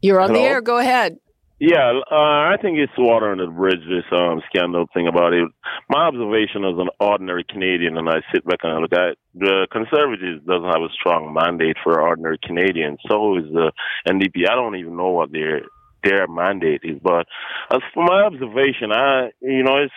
You're 0.03 0.21
on 0.21 0.29
Hello? 0.29 0.43
the 0.43 0.47
air. 0.47 0.61
Go 0.61 0.77
ahead. 0.77 1.17
Yeah, 1.59 1.99
uh, 2.13 2.15
I 2.15 2.57
think 2.61 2.77
it's 2.77 2.93
water 2.99 3.33
under 3.33 3.47
the 3.47 3.53
bridge. 3.53 3.81
This 3.89 4.05
um, 4.13 4.43
scandal 4.53 4.85
thing 4.93 5.09
about 5.09 5.33
it. 5.33 5.49
My 5.89 6.09
observation 6.09 6.63
as 6.67 6.77
an 6.77 6.91
ordinary 7.01 7.45
Canadian, 7.49 7.97
and 7.97 8.07
I 8.07 8.21
sit 8.35 8.45
back 8.45 8.59
and 8.65 8.73
I 8.73 8.79
look 8.79 8.93
at 8.93 9.13
it, 9.13 9.19
the 9.35 9.67
Conservatives 9.73 10.45
doesn't 10.47 10.69
have 10.69 10.83
a 10.83 10.93
strong 10.93 11.33
mandate 11.33 11.77
for 11.83 12.03
ordinary 12.03 12.39
Canadians. 12.43 12.99
So 13.09 13.39
is 13.39 13.45
the 13.45 13.73
NDP. 14.07 14.45
I 14.47 14.55
don't 14.55 14.77
even 14.77 14.99
know 14.99 15.09
what 15.09 15.33
their 15.33 15.63
their 16.05 16.27
mandate 16.29 16.81
is, 16.85 16.99
but 17.03 17.27
as 17.73 17.81
for 17.95 18.05
my 18.05 18.25
observation, 18.25 18.93
I 18.93 19.31
you 19.41 19.63
know 19.63 19.85
it's 19.85 19.93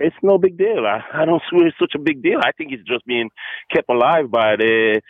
It's 0.00 0.16
no 0.22 0.38
big 0.38 0.56
deal. 0.56 0.86
I, 0.86 1.22
I 1.22 1.24
don't 1.24 1.42
see 1.50 1.58
it's 1.58 1.76
such 1.78 1.94
a 1.94 1.98
big 1.98 2.22
deal. 2.22 2.38
I 2.42 2.52
think 2.52 2.72
it's 2.72 2.86
just 2.86 3.04
being 3.06 3.30
kept 3.72 3.88
alive 3.88 4.30
by 4.30 4.56
the 4.56 5.00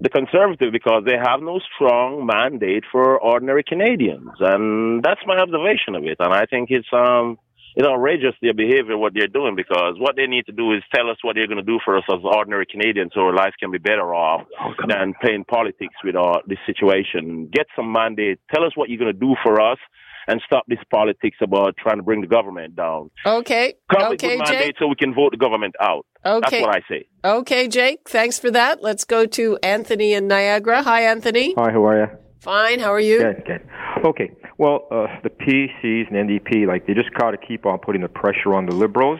the 0.00 0.08
conservative 0.08 0.72
because 0.72 1.04
they 1.06 1.16
have 1.16 1.40
no 1.40 1.60
strong 1.74 2.26
mandate 2.26 2.84
for 2.90 3.18
ordinary 3.20 3.62
Canadians, 3.62 4.32
and 4.40 5.02
that's 5.02 5.20
my 5.26 5.38
observation 5.38 5.94
of 5.94 6.04
it. 6.04 6.16
And 6.18 6.32
I 6.32 6.46
think 6.46 6.70
it's 6.70 6.88
um 6.92 7.38
it's 7.76 7.86
outrageous 7.88 8.34
their 8.40 8.54
behavior, 8.54 8.96
what 8.96 9.14
they're 9.14 9.26
doing, 9.26 9.56
because 9.56 9.94
what 9.98 10.14
they 10.14 10.26
need 10.26 10.46
to 10.46 10.52
do 10.52 10.72
is 10.72 10.82
tell 10.94 11.10
us 11.10 11.16
what 11.22 11.34
they're 11.34 11.48
going 11.48 11.58
to 11.58 11.62
do 11.62 11.80
for 11.84 11.96
us 11.96 12.04
as 12.08 12.20
ordinary 12.22 12.66
Canadians, 12.66 13.10
so 13.14 13.22
our 13.22 13.34
lives 13.34 13.54
can 13.58 13.72
be 13.72 13.78
better 13.78 14.14
off 14.14 14.46
than 14.88 15.14
playing 15.20 15.44
politics 15.44 15.94
with 16.04 16.14
our, 16.14 16.40
this 16.46 16.58
situation. 16.66 17.48
Get 17.52 17.66
some 17.74 17.90
mandate. 17.90 18.38
Tell 18.54 18.64
us 18.64 18.72
what 18.76 18.90
you're 18.90 18.98
going 18.98 19.12
to 19.12 19.18
do 19.18 19.34
for 19.42 19.60
us 19.60 19.78
and 20.26 20.40
stop 20.46 20.64
this 20.68 20.78
politics 20.90 21.38
about 21.40 21.76
trying 21.76 21.96
to 21.96 22.02
bring 22.02 22.20
the 22.20 22.26
government 22.26 22.76
down. 22.76 23.10
Okay. 23.26 23.74
Come 23.90 24.02
okay, 24.02 24.10
with 24.10 24.20
Jake. 24.20 24.38
mandate 24.38 24.76
so 24.78 24.86
we 24.88 24.96
can 24.96 25.14
vote 25.14 25.32
the 25.32 25.36
government 25.36 25.74
out. 25.80 26.06
Okay. 26.24 26.40
That's 26.40 26.62
what 26.62 26.76
I 26.76 26.80
say. 26.88 27.06
Okay, 27.24 27.68
Jake. 27.68 28.08
Thanks 28.08 28.38
for 28.38 28.50
that. 28.50 28.82
Let's 28.82 29.04
go 29.04 29.26
to 29.26 29.58
Anthony 29.62 30.14
in 30.14 30.26
Niagara. 30.26 30.82
Hi, 30.82 31.02
Anthony. 31.02 31.54
Hi, 31.56 31.70
how 31.70 31.84
are 31.86 32.00
you? 32.00 32.18
Fine. 32.40 32.80
How 32.80 32.92
are 32.92 33.00
you? 33.00 33.18
Good, 33.18 33.44
good. 33.46 33.68
Okay. 34.04 34.30
Well, 34.58 34.86
uh, 34.90 35.06
the 35.22 35.30
PCs 35.30 36.10
and 36.10 36.28
NDP, 36.28 36.66
like 36.66 36.86
they 36.86 36.94
just 36.94 37.12
got 37.14 37.32
to 37.32 37.38
keep 37.38 37.66
on 37.66 37.78
putting 37.78 38.02
the 38.02 38.08
pressure 38.08 38.54
on 38.54 38.66
the 38.66 38.74
Liberals. 38.74 39.18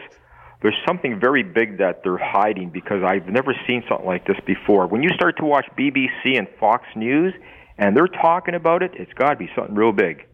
There's 0.61 0.77
something 0.87 1.19
very 1.19 1.43
big 1.43 1.79
that 1.79 2.01
they're 2.03 2.19
hiding 2.21 2.69
because 2.69 3.03
I've 3.03 3.27
never 3.27 3.53
seen 3.67 3.83
something 3.89 4.07
like 4.07 4.25
this 4.25 4.37
before. 4.47 4.87
When 4.87 5.03
you 5.03 5.09
start 5.09 5.37
to 5.37 5.45
watch 5.45 5.65
BBC 5.77 6.37
and 6.37 6.47
Fox 6.59 6.85
News, 6.95 7.33
and 7.77 7.95
they're 7.95 8.07
talking 8.07 8.55
about 8.55 8.81
it, 8.81 8.91
it's 8.95 9.11
got 9.13 9.31
to 9.31 9.35
be 9.35 9.49
something 9.55 9.75
real 9.75 9.91
big. 9.91 10.25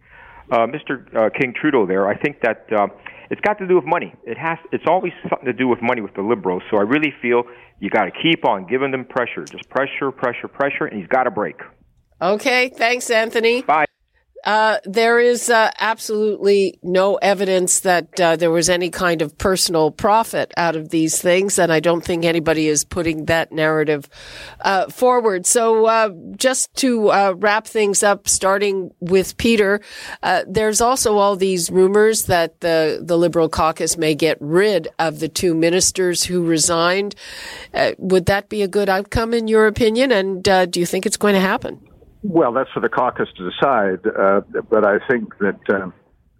Uh, 0.51 0.67
Mr. 0.67 1.07
Uh, 1.15 1.29
King 1.29 1.53
Trudeau, 1.59 1.87
there, 1.87 2.09
I 2.09 2.17
think 2.17 2.41
that 2.41 2.65
uh, 2.77 2.87
it's 3.29 3.39
got 3.39 3.57
to 3.59 3.67
do 3.67 3.75
with 3.75 3.85
money. 3.85 4.13
It 4.25 4.37
has. 4.37 4.57
It's 4.73 4.83
always 4.85 5.13
something 5.29 5.45
to 5.45 5.53
do 5.53 5.67
with 5.67 5.79
money 5.81 6.01
with 6.01 6.13
the 6.13 6.21
Liberals. 6.21 6.61
So 6.69 6.77
I 6.77 6.81
really 6.81 7.13
feel 7.21 7.43
you 7.79 7.89
got 7.89 8.05
to 8.05 8.11
keep 8.11 8.45
on 8.45 8.67
giving 8.67 8.91
them 8.91 9.05
pressure, 9.05 9.45
just 9.45 9.69
pressure, 9.69 10.11
pressure, 10.11 10.49
pressure, 10.49 10.85
and 10.85 10.99
he's 10.99 11.07
got 11.07 11.23
to 11.23 11.31
break. 11.31 11.55
Okay. 12.21 12.69
Thanks, 12.69 13.09
Anthony. 13.09 13.61
Bye. 13.61 13.85
Uh, 14.43 14.77
there 14.85 15.19
is 15.19 15.49
uh, 15.49 15.71
absolutely 15.79 16.79
no 16.81 17.15
evidence 17.15 17.81
that 17.81 18.19
uh, 18.19 18.35
there 18.35 18.51
was 18.51 18.69
any 18.69 18.89
kind 18.89 19.21
of 19.21 19.37
personal 19.37 19.91
profit 19.91 20.51
out 20.57 20.75
of 20.75 20.89
these 20.89 21.21
things, 21.21 21.59
and 21.59 21.71
I 21.71 21.79
don't 21.79 22.03
think 22.03 22.25
anybody 22.25 22.67
is 22.67 22.83
putting 22.83 23.25
that 23.25 23.51
narrative 23.51 24.09
uh, 24.61 24.87
forward. 24.87 25.45
So, 25.45 25.85
uh, 25.85 26.09
just 26.35 26.73
to 26.77 27.09
uh, 27.09 27.33
wrap 27.37 27.67
things 27.67 28.03
up, 28.03 28.27
starting 28.27 28.91
with 28.99 29.37
Peter, 29.37 29.81
there's 30.47 30.81
also 30.81 31.17
all 31.17 31.35
these 31.35 31.69
rumors 31.69 32.25
that 32.25 32.59
the 32.61 32.99
the 33.01 33.17
Liberal 33.17 33.49
caucus 33.49 33.97
may 33.97 34.15
get 34.15 34.37
rid 34.39 34.87
of 34.97 35.19
the 35.19 35.27
two 35.27 35.53
ministers 35.53 36.23
who 36.23 36.43
resigned. 36.43 37.15
would 37.97 38.25
that 38.25 38.49
be 38.49 38.61
a 38.61 38.67
good 38.67 38.89
outcome, 38.89 39.33
in 39.33 39.47
your 39.47 39.67
opinion? 39.67 40.11
And 40.11 40.43
do 40.43 40.79
you 40.79 40.85
think 40.85 41.05
it's 41.05 41.17
going 41.17 41.35
to 41.35 41.39
happen? 41.39 41.90
Well, 42.23 42.53
that's 42.53 42.69
for 42.71 42.79
the 42.79 42.89
caucus 42.89 43.29
to 43.37 43.49
decide. 43.49 44.05
Uh, 44.05 44.41
but 44.69 44.85
I 44.85 44.99
think 45.07 45.37
that 45.39 45.59
uh, 45.69 45.89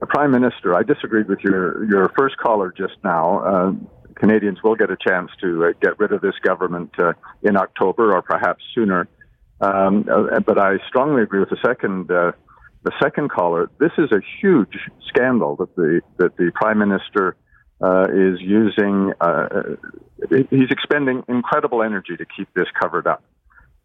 the 0.02 0.08
prime 0.08 0.32
minister. 0.32 0.76
I 0.76 0.84
disagreed 0.84 1.30
with 1.30 1.40
your 1.40 1.86
your 1.90 2.12
first 2.18 2.36
caller 2.38 2.74
just 2.76 2.96
now. 3.04 3.40
Uh, 3.40 3.72
Canadians 4.16 4.62
will 4.64 4.76
get 4.76 4.92
a 4.92 4.98
chance 4.98 5.32
to 5.42 5.66
uh, 5.66 5.68
get 5.82 5.98
rid 6.00 6.12
of 6.12 6.22
this 6.22 6.36
government 6.44 6.92
uh, 7.00 7.14
in 7.44 7.56
October 7.56 8.14
or 8.14 8.22
perhaps 8.22 8.64
sooner. 8.76 9.08
Um, 9.62 10.08
uh, 10.12 10.40
but 10.40 10.58
I 10.58 10.78
strongly 10.88 11.22
agree 11.22 11.40
with 11.40 11.50
the 11.50 11.62
second 11.66 12.08
the 12.08 12.92
second 13.02 13.30
caller. 13.30 13.70
This 13.80 13.92
is 14.00 14.12
a 14.12 14.22
huge 14.42 14.76
scandal 15.08 15.56
that 15.58 15.76
the 15.76 16.02
that 16.18 16.36
the 16.38 16.52
prime 16.54 16.80
minister 16.80 17.38
is 18.10 18.40
using. 18.42 19.14
he's 20.50 20.72
expending 20.72 21.24
incredible 21.28 21.84
energy 21.84 22.18
to 22.18 22.26
keep 22.26 22.52
this 22.56 22.68
covered 22.80 23.06
up. 23.08 23.24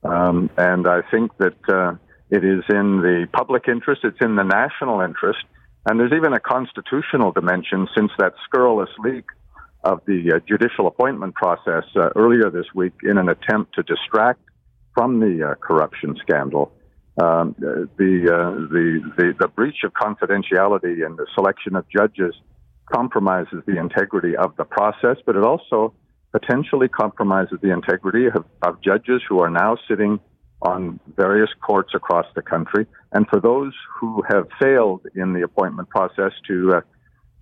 Um, 0.08 0.50
and 0.56 0.86
I 0.86 1.02
think 1.10 1.36
that 1.38 1.56
uh, 1.68 1.94
it 2.30 2.44
is 2.44 2.64
in 2.68 3.00
the 3.02 3.26
public 3.32 3.68
interest, 3.68 4.02
it's 4.04 4.20
in 4.20 4.36
the 4.36 4.42
national 4.42 5.00
interest, 5.00 5.44
and 5.88 6.00
there's 6.00 6.12
even 6.12 6.32
a 6.32 6.40
constitutional 6.40 7.32
dimension 7.32 7.88
since 7.96 8.10
that 8.18 8.34
scurrilous 8.44 8.90
leak 8.98 9.24
of 9.84 10.00
the 10.06 10.32
uh, 10.34 10.38
judicial 10.48 10.88
appointment 10.88 11.34
process 11.34 11.84
uh, 11.94 12.08
earlier 12.16 12.50
this 12.50 12.66
week 12.74 12.92
in 13.04 13.18
an 13.18 13.28
attempt 13.28 13.74
to 13.74 13.82
distract 13.82 14.40
from 14.94 15.20
the 15.20 15.50
uh, 15.50 15.54
corruption 15.56 16.16
scandal. 16.20 16.72
Um, 17.22 17.54
the, 17.58 17.88
the, 17.96 19.02
the, 19.16 19.34
the 19.38 19.48
breach 19.48 19.84
of 19.84 19.92
confidentiality 19.92 21.06
and 21.06 21.16
the 21.16 21.26
selection 21.34 21.76
of 21.76 21.86
judges 21.88 22.34
compromises 22.92 23.62
the 23.66 23.78
integrity 23.78 24.36
of 24.36 24.56
the 24.56 24.64
process, 24.64 25.16
but 25.24 25.36
it 25.36 25.44
also 25.44 25.94
potentially 26.38 26.88
compromises 26.88 27.58
the 27.62 27.72
integrity 27.72 28.26
of, 28.26 28.44
of 28.62 28.82
judges 28.82 29.22
who 29.28 29.40
are 29.40 29.48
now 29.48 29.76
sitting 29.88 30.20
on 30.60 31.00
various 31.16 31.48
courts 31.66 31.92
across 31.94 32.26
the 32.34 32.42
country, 32.42 32.86
and 33.12 33.26
for 33.28 33.40
those 33.40 33.72
who 33.98 34.22
have 34.28 34.46
failed 34.60 35.02
in 35.14 35.32
the 35.32 35.42
appointment 35.42 35.88
process 35.88 36.32
to 36.46 36.74
uh, 36.76 36.80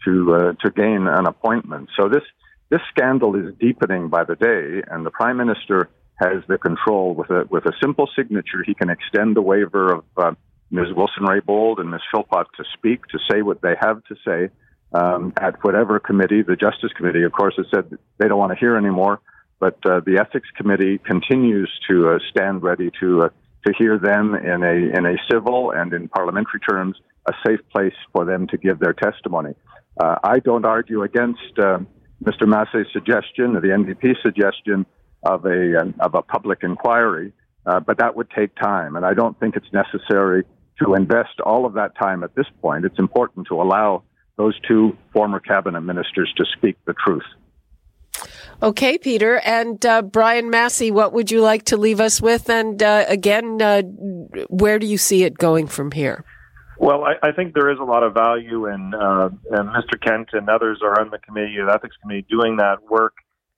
to 0.05 0.35
uh, 0.35 0.53
to 0.63 0.71
gain 0.71 1.07
an 1.09 1.27
appointment. 1.27 1.89
So 1.99 2.09
this 2.09 2.23
this 2.71 2.81
scandal 2.91 3.35
is 3.37 3.55
deepening 3.61 4.09
by 4.09 4.25
the 4.25 4.37
day, 4.37 4.83
and 4.91 5.05
the 5.05 5.11
prime 5.11 5.39
minister 5.39 5.89
has 6.17 6.43
the 6.49 6.59
control 6.59 7.15
with 7.15 7.31
a 7.31 7.47
with 7.51 7.65
a 7.67 7.73
simple 7.83 8.09
signature. 8.17 8.63
He 8.65 8.75
can 8.75 8.91
extend 8.91 9.35
the 9.35 9.43
waiver 9.43 9.93
of 9.93 10.05
uh, 10.17 10.33
Ms. 10.71 10.89
Wilson 10.97 11.25
Raybould 11.25 11.81
and 11.81 11.91
Ms. 11.91 12.03
Philpott 12.13 12.47
to 12.57 12.65
speak, 12.77 13.07
to 13.09 13.19
say 13.31 13.43
what 13.43 13.61
they 13.61 13.75
have 13.81 14.05
to 14.05 14.15
say, 14.27 14.51
um, 14.95 15.33
at 15.41 15.63
whatever 15.65 15.99
committee, 15.99 16.43
the 16.43 16.57
Justice 16.57 16.93
Committee, 16.97 17.25
of 17.25 17.33
course, 17.33 17.55
has 17.57 17.67
said 17.75 17.99
they 18.19 18.29
don't 18.29 18.39
want 18.39 18.53
to 18.53 18.59
hear 18.59 18.77
anymore. 18.77 19.21
But 19.59 19.79
uh, 19.85 20.01
the 20.07 20.19
Ethics 20.19 20.49
Committee 20.57 20.99
continues 20.99 21.71
to 21.89 22.11
uh, 22.11 22.19
stand 22.31 22.63
ready 22.63 22.91
to 23.01 23.25
uh, 23.25 23.29
to 23.67 23.73
hear 23.77 23.99
them 23.99 24.35
in 24.35 24.63
a 24.63 24.97
in 24.97 25.07
a 25.07 25.17
civil 25.31 25.73
and 25.73 25.93
in 25.93 26.09
parliamentary 26.09 26.61
terms, 26.61 26.97
a 27.27 27.33
safe 27.47 27.61
place 27.73 27.95
for 28.13 28.25
them 28.25 28.47
to 28.49 28.57
give 28.57 28.79
their 28.79 28.93
testimony. 28.93 29.55
Uh, 30.01 30.17
I 30.23 30.39
don't 30.39 30.65
argue 30.65 31.03
against 31.03 31.59
uh, 31.59 31.79
Mr. 32.23 32.47
Masse's 32.47 32.87
suggestion, 32.93 33.57
or 33.57 33.61
the 33.61 33.69
NDP 33.69 34.21
suggestion 34.23 34.87
of 35.23 35.45
a 35.47 35.81
um, 35.81 35.95
of 35.99 36.15
a 36.15 36.23
public 36.23 36.61
inquiry, 36.63 37.33
but 37.65 37.99
that 37.99 38.15
would 38.15 38.31
take 38.31 38.55
time, 38.57 38.97
and 38.97 39.05
I 39.05 39.15
don't 39.15 39.39
think 39.41 39.57
it's 39.57 39.73
necessary 39.73 40.45
to 40.83 40.95
invest 40.95 41.41
all 41.45 41.65
of 41.65 41.75
that 41.75 41.97
time 41.97 42.23
at 42.23 42.35
this 42.35 42.47
point. 42.61 42.85
It's 42.85 42.99
important 42.99 43.47
to 43.49 43.63
allow 43.63 44.03
those 44.37 44.59
two 44.61 44.97
former 45.13 45.41
cabinet 45.41 45.81
ministers 45.81 46.33
to 46.37 46.45
speak 46.57 46.77
the 46.87 46.95
truth. 46.95 47.25
Okay, 48.63 48.99
Peter. 48.99 49.41
And 49.45 49.85
uh, 49.85 50.03
Brian 50.03 50.51
Masse, 50.51 50.91
what 50.91 51.13
would 51.13 51.31
you 51.31 51.41
like 51.41 51.65
to 51.65 51.77
leave 51.77 52.01
us 52.01 52.21
with? 52.21 52.49
And 52.49 52.83
uh, 52.83 53.05
again, 53.09 53.61
uh, 53.61 53.83
where 54.49 54.79
do 54.79 54.87
you 54.87 54.99
see 54.99 55.25
it 55.25 55.37
going 55.37 55.67
from 55.67 55.91
here? 55.91 56.25
Well, 56.79 57.05
I, 57.05 57.29
I 57.29 57.33
think 57.33 57.55
there 57.55 57.71
is 57.71 57.79
a 57.79 57.85
lot 57.85 58.03
of 58.03 58.15
value 58.15 58.67
in 58.67 58.95
uh, 58.95 59.31
and 59.51 59.69
Mr. 59.69 60.01
Kent 60.01 60.31
and 60.33 60.49
others 60.49 60.81
are 60.83 61.01
on 61.01 61.11
the 61.11 61.19
committee, 61.19 61.57
the 61.57 61.73
ethics 61.73 61.97
committee, 62.03 62.27
doing 62.29 62.57
that 62.57 62.83
work 62.91 63.15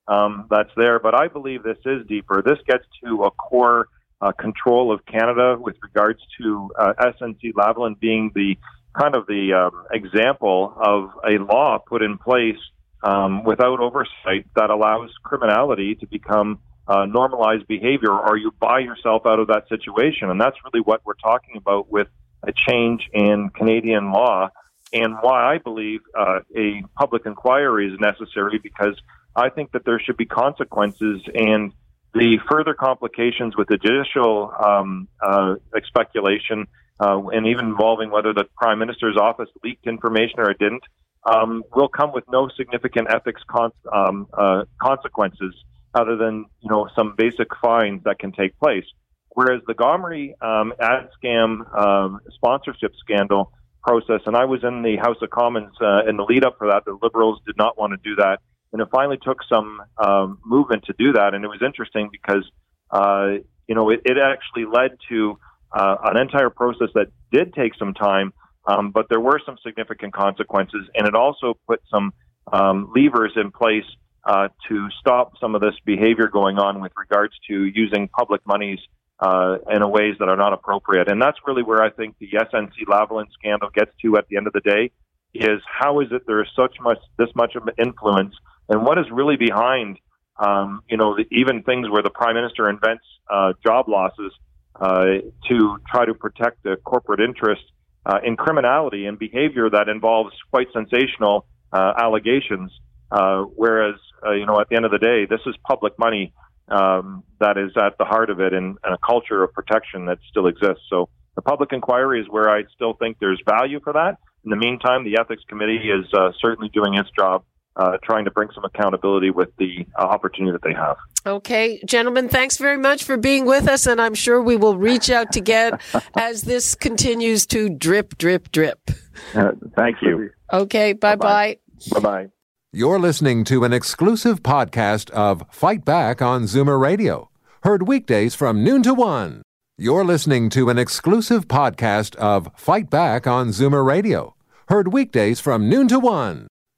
um, 0.08 0.46
that's 0.50 0.70
there. 0.76 0.98
But 0.98 1.14
I 1.14 1.28
believe 1.28 1.62
this 1.62 1.78
is 1.84 2.06
deeper. 2.06 2.42
This 2.44 2.58
gets 2.66 2.84
to 3.04 3.24
a 3.24 3.30
core 3.30 3.88
uh, 4.20 4.32
control 4.32 4.92
of 4.92 5.04
Canada 5.06 5.56
with 5.58 5.76
regards 5.82 6.20
to 6.40 6.70
uh, 6.78 6.92
SNC 7.00 7.52
Lavalin 7.54 7.98
being 7.98 8.30
the 8.34 8.56
kind 8.98 9.14
of 9.14 9.26
the 9.26 9.52
um, 9.52 9.85
example 9.92 10.72
of 10.76 11.11
a 11.24 11.42
law 11.42 11.78
put 11.78 12.02
in 12.02 12.18
place 12.18 12.59
um, 13.02 13.44
without 13.44 13.80
oversight 13.80 14.46
that 14.56 14.70
allows 14.70 15.11
criminality 15.22 15.94
to 15.96 16.06
become 16.06 16.59
uh, 16.88 17.04
normalized 17.04 17.66
behavior, 17.66 18.12
or 18.12 18.37
you 18.37 18.52
buy 18.61 18.78
yourself 18.78 19.22
out 19.26 19.40
of 19.40 19.48
that 19.48 19.68
situation. 19.68 20.30
And 20.30 20.40
that's 20.40 20.56
really 20.64 20.82
what 20.82 21.02
we're 21.04 21.14
talking 21.14 21.56
about 21.56 21.90
with 21.90 22.09
a 22.42 22.52
change 22.68 23.09
in 23.12 23.50
Canadian 23.50 24.12
law, 24.12 24.50
and 24.92 25.16
why 25.20 25.54
I 25.54 25.59
believe 25.59 26.00
uh, 26.16 26.40
a 26.56 26.82
public 26.96 27.26
inquiry 27.26 27.92
is 27.92 27.98
necessary 27.98 28.59
because 28.62 28.96
I 29.35 29.50
think 29.50 29.72
that 29.72 29.85
there 29.85 30.00
should 30.00 30.16
be 30.16 30.26
consequences 30.26 31.22
and 31.35 31.72
the 32.14 32.38
further 32.50 32.72
complications 32.72 33.56
with 33.56 33.68
the 33.68 33.76
judicial 33.76 34.50
um, 34.64 35.09
uh, 35.20 35.56
speculation 35.87 36.66
uh, 37.00 37.20
and 37.28 37.46
even 37.46 37.66
involving 37.66 38.11
whether 38.11 38.32
the 38.32 38.44
prime 38.56 38.78
minister's 38.78 39.16
office 39.16 39.48
leaked 39.62 39.87
information 39.87 40.38
or 40.38 40.50
it 40.50 40.59
didn't 40.59 40.82
um, 41.24 41.62
will 41.74 41.88
come 41.88 42.12
with 42.12 42.24
no 42.30 42.48
significant 42.56 43.09
ethics 43.11 43.42
con- 43.48 43.72
um, 43.92 44.26
uh, 44.32 44.64
consequences 44.80 45.54
other 45.94 46.16
than 46.16 46.46
you 46.61 46.70
know 46.70 46.88
some 46.94 47.14
basic 47.16 47.48
fines 47.61 48.02
that 48.04 48.18
can 48.18 48.32
take 48.32 48.59
place. 48.59 48.85
Whereas 49.30 49.61
the 49.66 49.74
Gomery 49.74 50.32
um, 50.42 50.72
ad 50.80 51.09
scam 51.22 51.76
um, 51.76 52.20
sponsorship 52.35 52.92
scandal 53.00 53.52
process, 53.82 54.20
and 54.26 54.37
I 54.37 54.44
was 54.44 54.64
in 54.64 54.82
the 54.82 54.96
House 54.96 55.18
of 55.20 55.30
Commons 55.30 55.74
uh, 55.80 56.09
in 56.09 56.16
the 56.16 56.24
lead 56.24 56.44
up 56.44 56.56
for 56.59 56.68
that. 56.68 56.85
The 56.85 56.98
Liberals 57.02 57.40
did 57.46 57.56
not 57.56 57.76
want 57.76 57.92
to 57.92 57.98
do 58.09 58.16
that, 58.16 58.38
and 58.72 58.80
it 58.80 58.88
finally 58.90 59.18
took 59.18 59.38
some 59.48 59.82
um, 59.98 60.38
movement 60.44 60.85
to 60.85 60.94
do 60.98 61.12
that. 61.12 61.35
And 61.35 61.44
it 61.44 61.48
was 61.48 61.61
interesting 61.64 62.09
because 62.11 62.50
uh, 62.90 63.42
you 63.66 63.74
know 63.74 63.90
it, 63.90 64.02
it 64.04 64.16
actually 64.18 64.64
led 64.64 64.92
to 65.09 65.38
uh, 65.72 65.96
an 66.05 66.18
entire 66.18 66.50
process 66.50 66.88
that 66.94 67.09
did 67.33 67.55
take 67.55 67.74
some 67.79 67.94
time, 67.94 68.33
um, 68.66 68.90
but 68.90 69.09
there 69.09 69.20
were 69.20 69.40
some 69.44 69.57
significant 69.64 70.12
consequences, 70.12 70.88
and 70.94 71.07
it 71.07 71.14
also 71.14 71.55
put 71.66 71.81
some 71.90 72.12
um, 72.52 72.92
levers 72.94 73.33
in 73.37 73.50
place 73.50 73.85
uh, 74.24 74.48
to 74.68 74.88
stop 75.00 75.33
some 75.40 75.55
of 75.55 75.61
this 75.61 75.74
behavior 75.85 76.29
going 76.29 76.59
on 76.59 76.81
with 76.81 76.92
regards 76.96 77.35
to 77.48 77.64
using 77.64 78.09
public 78.09 78.40
monies 78.46 78.81
uh, 79.20 79.57
in 79.70 79.88
ways 79.90 80.16
that 80.18 80.29
are 80.29 80.37
not 80.37 80.52
appropriate. 80.52 81.11
And 81.11 81.22
that's 81.22 81.38
really 81.46 81.62
where 81.62 81.83
I 81.83 81.90
think 81.90 82.16
the 82.18 82.29
SNC 82.33 82.72
Lavalin 82.88 83.26
scandal 83.33 83.70
gets 83.74 83.92
to 84.02 84.16
at 84.16 84.26
the 84.29 84.37
end 84.37 84.46
of 84.46 84.52
the 84.52 84.61
day 84.61 84.90
is 85.35 85.61
how 85.66 86.00
is 86.00 86.09
it 86.11 86.22
there 86.26 86.40
is 86.42 86.48
such 86.57 86.76
much 86.81 86.98
this 87.18 87.29
much 87.35 87.55
of 87.57 87.68
influence 87.79 88.35
and 88.68 88.85
what 88.85 88.98
is 88.98 89.05
really 89.11 89.37
behind 89.37 89.98
um, 90.38 90.83
you 90.88 90.96
know 90.96 91.16
the, 91.16 91.24
even 91.31 91.62
things 91.62 91.88
where 91.90 92.02
the 92.02 92.11
prime 92.11 92.35
minister 92.35 92.68
invents 92.68 93.05
uh, 93.31 93.52
job 93.64 93.88
losses 93.88 94.33
to 94.80 95.78
try 95.90 96.04
to 96.04 96.14
protect 96.14 96.62
the 96.62 96.76
corporate 96.84 97.20
interest 97.20 97.62
uh, 98.06 98.18
in 98.24 98.36
criminality 98.36 99.06
and 99.06 99.18
behavior 99.18 99.68
that 99.68 99.88
involves 99.88 100.32
quite 100.50 100.68
sensational 100.72 101.46
uh, 101.72 101.92
allegations. 101.98 102.70
Uh, 103.10 103.42
whereas, 103.42 103.96
uh, 104.24 104.32
you 104.32 104.46
know, 104.46 104.60
at 104.60 104.68
the 104.68 104.76
end 104.76 104.84
of 104.84 104.90
the 104.90 104.98
day, 104.98 105.26
this 105.26 105.40
is 105.46 105.54
public 105.64 105.98
money 105.98 106.32
um, 106.68 107.22
that 107.38 107.56
is 107.56 107.70
at 107.76 107.98
the 107.98 108.04
heart 108.04 108.30
of 108.30 108.40
it 108.40 108.52
and, 108.52 108.78
and, 108.82 108.94
a 108.94 108.98
culture 108.98 109.44
of 109.44 109.52
protection 109.52 110.06
that 110.06 110.18
still 110.28 110.48
exists. 110.48 110.82
So 110.90 111.08
the 111.36 111.42
public 111.42 111.72
inquiry 111.72 112.20
is 112.20 112.26
where 112.28 112.50
I 112.50 112.64
still 112.74 112.94
think 112.94 113.18
there's 113.20 113.40
value 113.46 113.78
for 113.82 113.92
that. 113.92 114.18
In 114.44 114.50
the 114.50 114.56
meantime, 114.56 115.04
the 115.04 115.18
ethics 115.20 115.42
committee 115.48 115.90
is 115.90 116.06
uh, 116.12 116.32
certainly 116.40 116.68
doing 116.68 116.94
its 116.94 117.08
job 117.16 117.44
uh, 117.76 117.98
trying 118.02 118.24
to 118.24 118.30
bring 118.30 118.48
some 118.54 118.64
accountability 118.64 119.30
with 119.30 119.54
the 119.56 119.86
uh, 119.98 120.02
opportunity 120.02 120.52
that 120.52 120.62
they 120.62 120.74
have. 120.74 120.96
Okay, 121.26 121.80
gentlemen, 121.84 122.28
thanks 122.28 122.56
very 122.56 122.78
much 122.78 123.04
for 123.04 123.16
being 123.16 123.44
with 123.44 123.68
us, 123.68 123.86
and 123.86 124.00
I'm 124.00 124.14
sure 124.14 124.40
we 124.42 124.56
will 124.56 124.76
reach 124.76 125.10
out 125.10 125.36
again 125.36 125.78
as 126.16 126.42
this 126.42 126.74
continues 126.74 127.46
to 127.46 127.68
drip, 127.68 128.16
drip, 128.18 128.50
drip. 128.52 128.90
Uh, 129.34 129.52
thank 129.74 130.02
you. 130.02 130.30
Okay, 130.52 130.92
bye 130.92 131.16
bye. 131.16 131.58
Bye 131.92 132.00
bye. 132.00 132.28
You're 132.72 132.98
listening 132.98 133.44
to 133.44 133.64
an 133.64 133.72
exclusive 133.72 134.42
podcast 134.42 135.10
of 135.10 135.44
Fight 135.50 135.84
Back 135.84 136.20
on 136.20 136.42
Zoomer 136.42 136.80
Radio, 136.80 137.30
heard 137.62 137.86
weekdays 137.88 138.34
from 138.34 138.62
noon 138.62 138.82
to 138.82 138.94
one. 138.94 139.42
You're 139.78 140.04
listening 140.04 140.48
to 140.50 140.70
an 140.70 140.78
exclusive 140.78 141.48
podcast 141.48 142.16
of 142.16 142.50
Fight 142.56 142.88
Back 142.90 143.26
on 143.26 143.48
Zoomer 143.48 143.84
Radio, 143.84 144.34
heard 144.68 144.92
weekdays 144.92 145.40
from 145.40 145.68
noon 145.68 145.88
to 145.88 145.98
one. 145.98 146.48